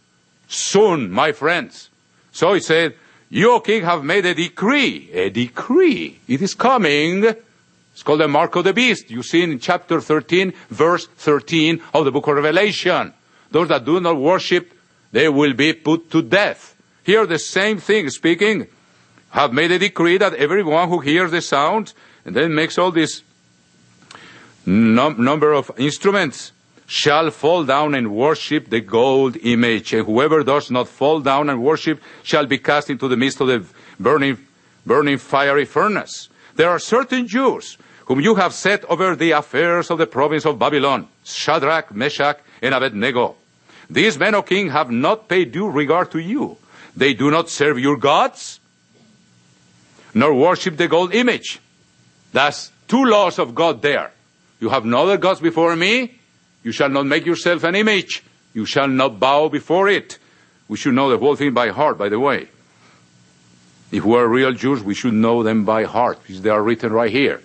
[0.49, 1.91] soon, my friends.
[2.33, 2.95] So he said,
[3.29, 5.11] your king, have made a decree.
[5.13, 6.21] A decree.
[6.29, 7.25] It is coming.
[7.25, 9.11] It's called the mark of the beast.
[9.11, 13.13] You see in chapter 13, verse 13 of the book of Revelation.
[13.51, 14.73] Those that do not worship,
[15.13, 16.75] they will be put to death.
[17.05, 18.67] Here the same thing speaking.
[19.31, 21.95] Have made a decree that everyone who hears the sound
[22.25, 23.23] and then makes all this
[24.65, 26.53] num- number of instruments
[26.87, 29.93] shall fall down and worship the gold image.
[29.93, 33.49] And whoever does not fall down and worship shall be cast into the midst of
[33.49, 33.65] the
[33.99, 34.39] burning,
[34.85, 36.29] burning fiery furnace.
[36.55, 37.77] There are certain Jews
[38.07, 42.73] whom you have set over the affairs of the province of Babylon, Shadrach, Meshach, and
[42.73, 43.35] Abednego.
[43.91, 46.57] These men, O king, have not paid due regard to you.
[46.97, 48.61] They do not serve your gods,
[50.15, 51.61] nor worship the gold image.
[52.33, 54.13] That's two laws of God there.
[54.61, 56.19] You have no other gods before me,
[56.67, 58.25] you shall not make yourself an image.
[58.53, 60.19] You shall not bow before it.
[60.67, 62.49] We should know the whole thing by heart, by the way.
[63.93, 66.93] If we are real Jews, we should know them by heart, because they are written
[66.93, 67.41] right here.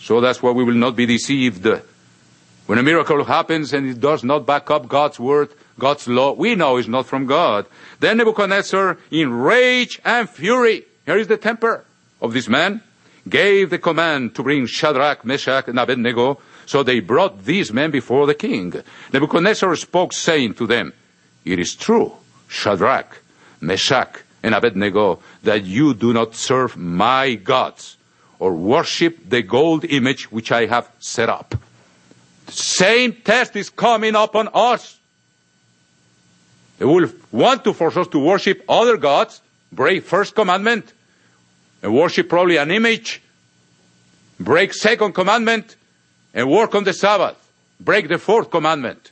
[0.00, 1.68] So that's why we will not be deceived.
[2.66, 6.56] When a miracle happens and it does not back up God's word, God's law, we
[6.56, 7.64] know it's not from God.
[8.00, 11.84] Then Nebuchadnezzar, in rage and fury, here is the temper
[12.20, 12.82] of this man,
[13.28, 18.26] gave the command to bring Shadrach, Meshach, and Abednego so they brought these men before
[18.26, 18.74] the king.
[19.10, 20.92] Nebuchadnezzar spoke, saying to them,
[21.42, 22.12] It is true,
[22.46, 23.22] Shadrach,
[23.62, 27.96] Meshach, and Abednego, that you do not serve my gods
[28.38, 31.54] or worship the gold image which I have set up.
[32.44, 34.98] The same test is coming upon us.
[36.76, 39.40] They will want to force us to worship other gods
[39.72, 40.92] break first commandment
[41.82, 43.22] and worship probably an image,
[44.38, 45.76] break second commandment
[46.34, 47.36] and work on the Sabbath,
[47.80, 49.10] break the fourth commandment.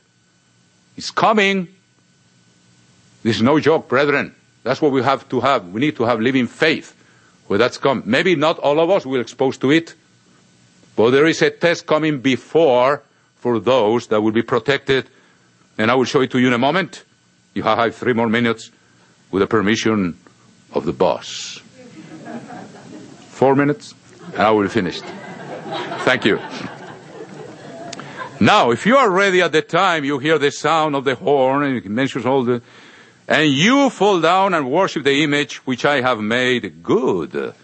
[0.95, 1.67] It's coming.
[3.23, 4.33] This is no joke, brethren.
[4.63, 5.67] That's what we have to have.
[5.69, 6.93] We need to have living faith
[7.47, 8.03] where that's come.
[8.05, 9.95] Maybe not all of us will expose to it,
[10.95, 13.01] but there is a test coming before
[13.37, 15.07] for those that will be protected,
[15.77, 17.03] and I will show it to you in a moment.
[17.53, 18.71] You have three more minutes
[19.31, 20.17] with the permission
[20.73, 21.61] of the boss.
[23.29, 23.93] Four minutes,
[24.33, 24.99] and I will finish.
[26.03, 26.39] Thank you.
[28.39, 31.63] Now, if you are ready at the time you hear the sound of the horn,
[31.63, 32.61] and mentions all the,
[33.27, 37.55] and you fall down and worship the image which I have made, good.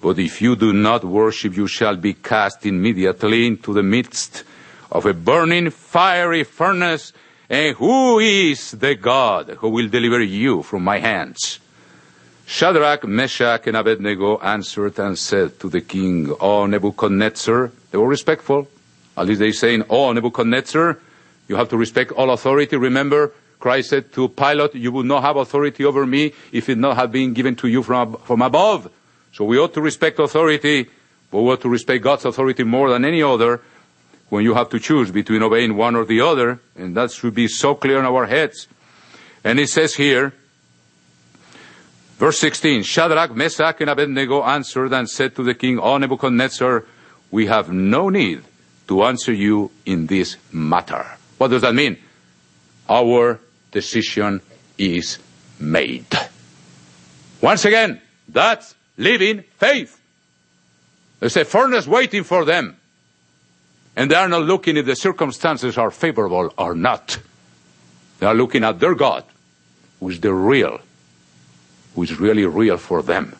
[0.00, 4.44] But if you do not worship, you shall be cast immediately into the midst
[4.92, 7.12] of a burning fiery furnace.
[7.50, 11.58] And who is the God who will deliver you from my hands?
[12.46, 18.68] Shadrach, Meshach, and Abednego answered and said to the king, O Nebuchadnezzar, they were respectful.
[19.16, 20.98] At least they're saying, Oh, Nebuchadnezzar,
[21.48, 22.76] you have to respect all authority.
[22.76, 26.96] Remember, Christ said to Pilate, you would not have authority over me if it not
[26.96, 28.90] have been given to you from, from above.
[29.32, 30.88] So we ought to respect authority,
[31.30, 33.60] but we ought to respect God's authority more than any other
[34.30, 37.46] when you have to choose between obeying one or the other, and that should be
[37.46, 38.66] so clear in our heads.
[39.44, 40.32] And it says here,
[42.18, 46.84] verse 16, Shadrach, Meshach, and Abednego answered and said to the king, O Nebuchadnezzar,
[47.30, 48.42] we have no need
[48.92, 51.06] to answer you in this matter.
[51.38, 51.96] What does that mean?
[52.90, 53.40] Our
[53.70, 54.42] decision
[54.76, 55.18] is
[55.58, 56.06] made.
[57.40, 59.98] Once again, that's living faith.
[61.20, 62.76] There's a furnace waiting for them.
[63.96, 67.18] And they are not looking if the circumstances are favorable or not.
[68.18, 69.24] They are looking at their God,
[70.00, 70.80] who is the real,
[71.94, 73.36] who is really real for them.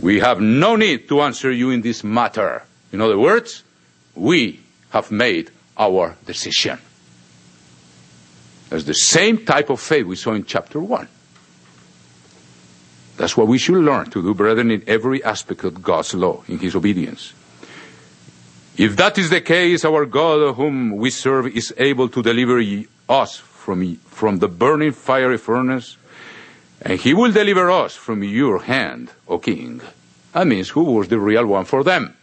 [0.00, 2.62] We have no need to answer you in this matter.
[2.92, 3.64] In other words,
[4.14, 4.60] we
[4.90, 6.78] have made our decision.
[8.68, 11.08] That's the same type of faith we saw in chapter 1.
[13.16, 16.58] That's what we should learn to do, brethren, in every aspect of God's law, in
[16.58, 17.34] His obedience.
[18.76, 22.62] If that is the case, our God, whom we serve, is able to deliver
[23.08, 25.98] us from, from the burning fiery furnace,
[26.80, 29.82] and He will deliver us from your hand, O King.
[30.32, 32.16] That means who was the real one for them?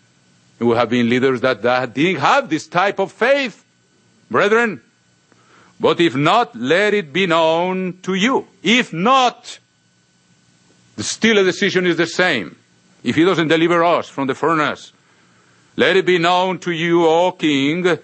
[0.60, 3.64] Would have been leaders that, that didn't have this type of faith,
[4.30, 4.82] brethren.
[5.80, 8.46] But if not, let it be known to you.
[8.62, 9.60] If not,
[10.98, 12.58] the still a decision is the same.
[13.04, 14.92] If he doesn't deliver us from the furnace,
[15.78, 17.98] let it be known to you, O king,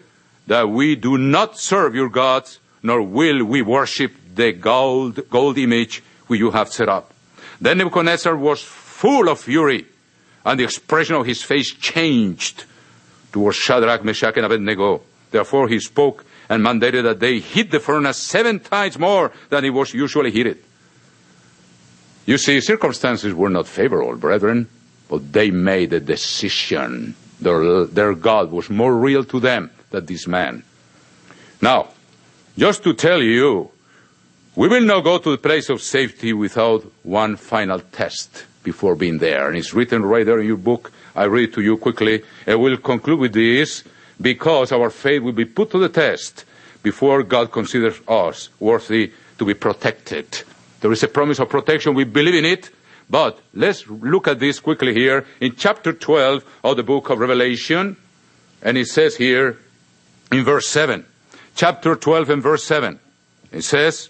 [0.48, 6.02] that we do not serve your gods, nor will we worship the gold, gold image
[6.28, 7.14] which you have set up.
[7.60, 9.86] Then Nebuchadnezzar was full of fury
[10.46, 12.66] and the expression of his face changed
[13.32, 15.02] towards Shadrach, Meshach, and Abednego.
[15.32, 19.72] Therefore he spoke and mandated that they hit the furnace seven times more than it
[19.72, 20.64] was usually heated.
[22.28, 24.68] You see, circumstances were not favorable, brethren,
[25.10, 27.16] but they made a decision.
[27.42, 30.64] Their, their God was more real to them than this man.
[31.62, 31.90] Now,
[32.58, 33.72] just to tell you,
[34.56, 39.20] we will not go to the place of safety without one final test before being
[39.20, 39.48] there.
[39.48, 40.92] And it's written right there in your book.
[41.16, 42.24] I read to you quickly.
[42.46, 43.86] And we'll conclude with this
[44.20, 46.44] because our faith will be put to the test
[46.84, 50.44] before God considers us worthy to be protected.
[50.82, 51.94] There is a promise of protection.
[51.94, 52.70] We believe in it.
[53.10, 57.98] But let's look at this quickly here in chapter 12 of the book of Revelation.
[58.62, 59.58] And it says here
[60.32, 61.06] in verse 7,
[61.56, 63.00] chapter 12 and verse 7,
[63.52, 64.10] it says,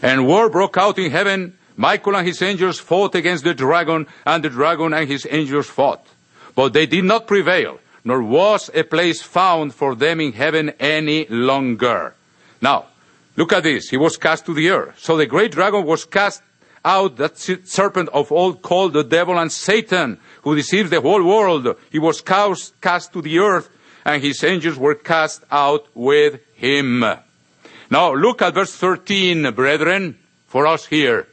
[0.00, 4.44] And war broke out in heaven Michael and his angels fought against the dragon, and
[4.44, 6.06] the dragon and his angels fought.
[6.54, 11.26] But they did not prevail, nor was a place found for them in heaven any
[11.26, 12.14] longer.
[12.60, 12.86] Now,
[13.36, 13.88] look at this.
[13.88, 14.98] He was cast to the earth.
[14.98, 16.42] So the great dragon was cast
[16.84, 21.76] out, that serpent of old called the devil and Satan, who deceives the whole world.
[21.90, 23.68] He was cast, cast to the earth,
[24.04, 27.00] and his angels were cast out with him.
[27.90, 31.26] Now, look at verse 13, brethren, for us here.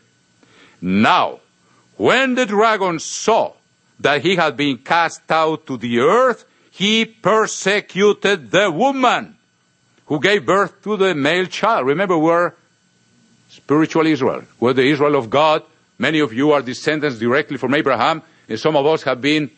[0.81, 1.39] Now,
[1.97, 3.53] when the dragon saw
[3.99, 9.37] that he had been cast out to the earth, he persecuted the woman
[10.07, 11.85] who gave birth to the male child.
[11.85, 12.53] Remember, we're
[13.49, 14.43] spiritual Israel.
[14.59, 15.63] We're the Israel of God.
[15.99, 19.51] Many of you are descendants directly from Abraham, and some of us have been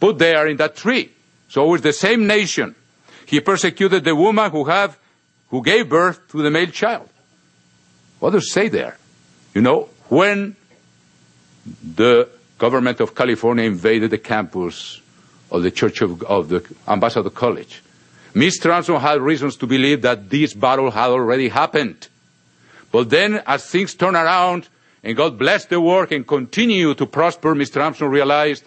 [0.00, 1.12] put there in that tree.
[1.48, 2.74] So it's the same nation.
[3.26, 4.98] He persecuted the woman who have,
[5.50, 7.08] who gave birth to the male child.
[8.18, 8.98] What does it say there?
[9.54, 10.56] You know, when
[11.82, 12.28] the
[12.58, 15.00] government of California invaded the campus
[15.50, 17.82] of the Church of, of the Ambassador College,
[18.34, 18.72] Mr.
[18.72, 22.08] Armstrong had reasons to believe that this battle had already happened.
[22.92, 24.68] But then, as things turned around
[25.02, 27.82] and God blessed the work and continued to prosper, Mr.
[27.82, 28.64] Armstrong realized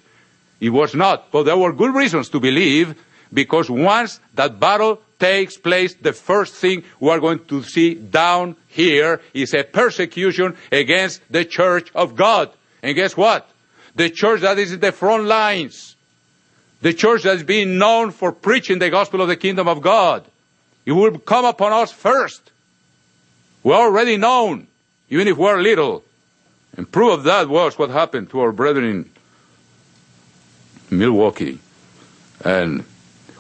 [0.60, 1.32] it was not.
[1.32, 2.96] But there were good reasons to believe
[3.34, 8.56] because once that battle takes place, the first thing we are going to see down
[8.68, 12.50] here is a persecution against the church of God.
[12.82, 13.48] And guess what?
[13.94, 15.96] The church that is in the front lines.
[16.82, 20.26] The church that is being known for preaching the gospel of the kingdom of God.
[20.88, 22.42] It will come upon us first.
[23.62, 24.66] We're already known,
[25.12, 26.04] even if we're little.
[26.76, 29.12] And proof of that was what happened to our brethren
[30.90, 31.60] in Milwaukee.
[32.44, 32.86] And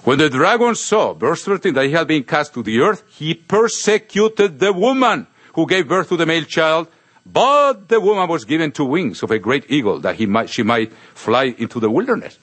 [0.03, 3.36] when the dragon saw, verse 13, that he had been cast to the earth, he
[3.36, 6.88] persecuted the woman who gave birth to the male child.
[7.23, 10.64] But the woman was given two wings of a great eagle that he might, she
[10.64, 12.40] might fly into the wilderness.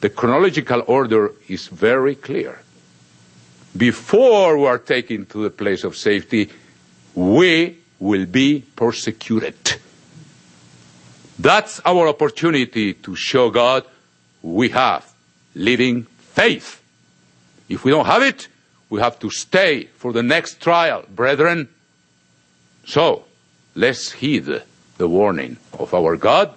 [0.00, 2.58] The chronological order is very clear.
[3.76, 6.50] Before we are taken to the place of safety,
[7.14, 9.54] we will be persecuted.
[11.38, 13.84] That's our opportunity to show God
[14.42, 15.10] we have
[15.54, 16.82] living faith.
[17.68, 18.48] If we don't have it,
[18.88, 21.68] we have to stay for the next trial, brethren.
[22.84, 23.24] So,
[23.74, 24.62] let's heed
[24.98, 26.52] the warning of our God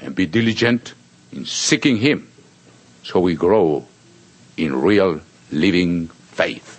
[0.00, 0.94] and be diligent
[1.32, 2.28] in seeking Him
[3.04, 3.86] so we grow
[4.56, 5.20] in real
[5.50, 6.77] living faith.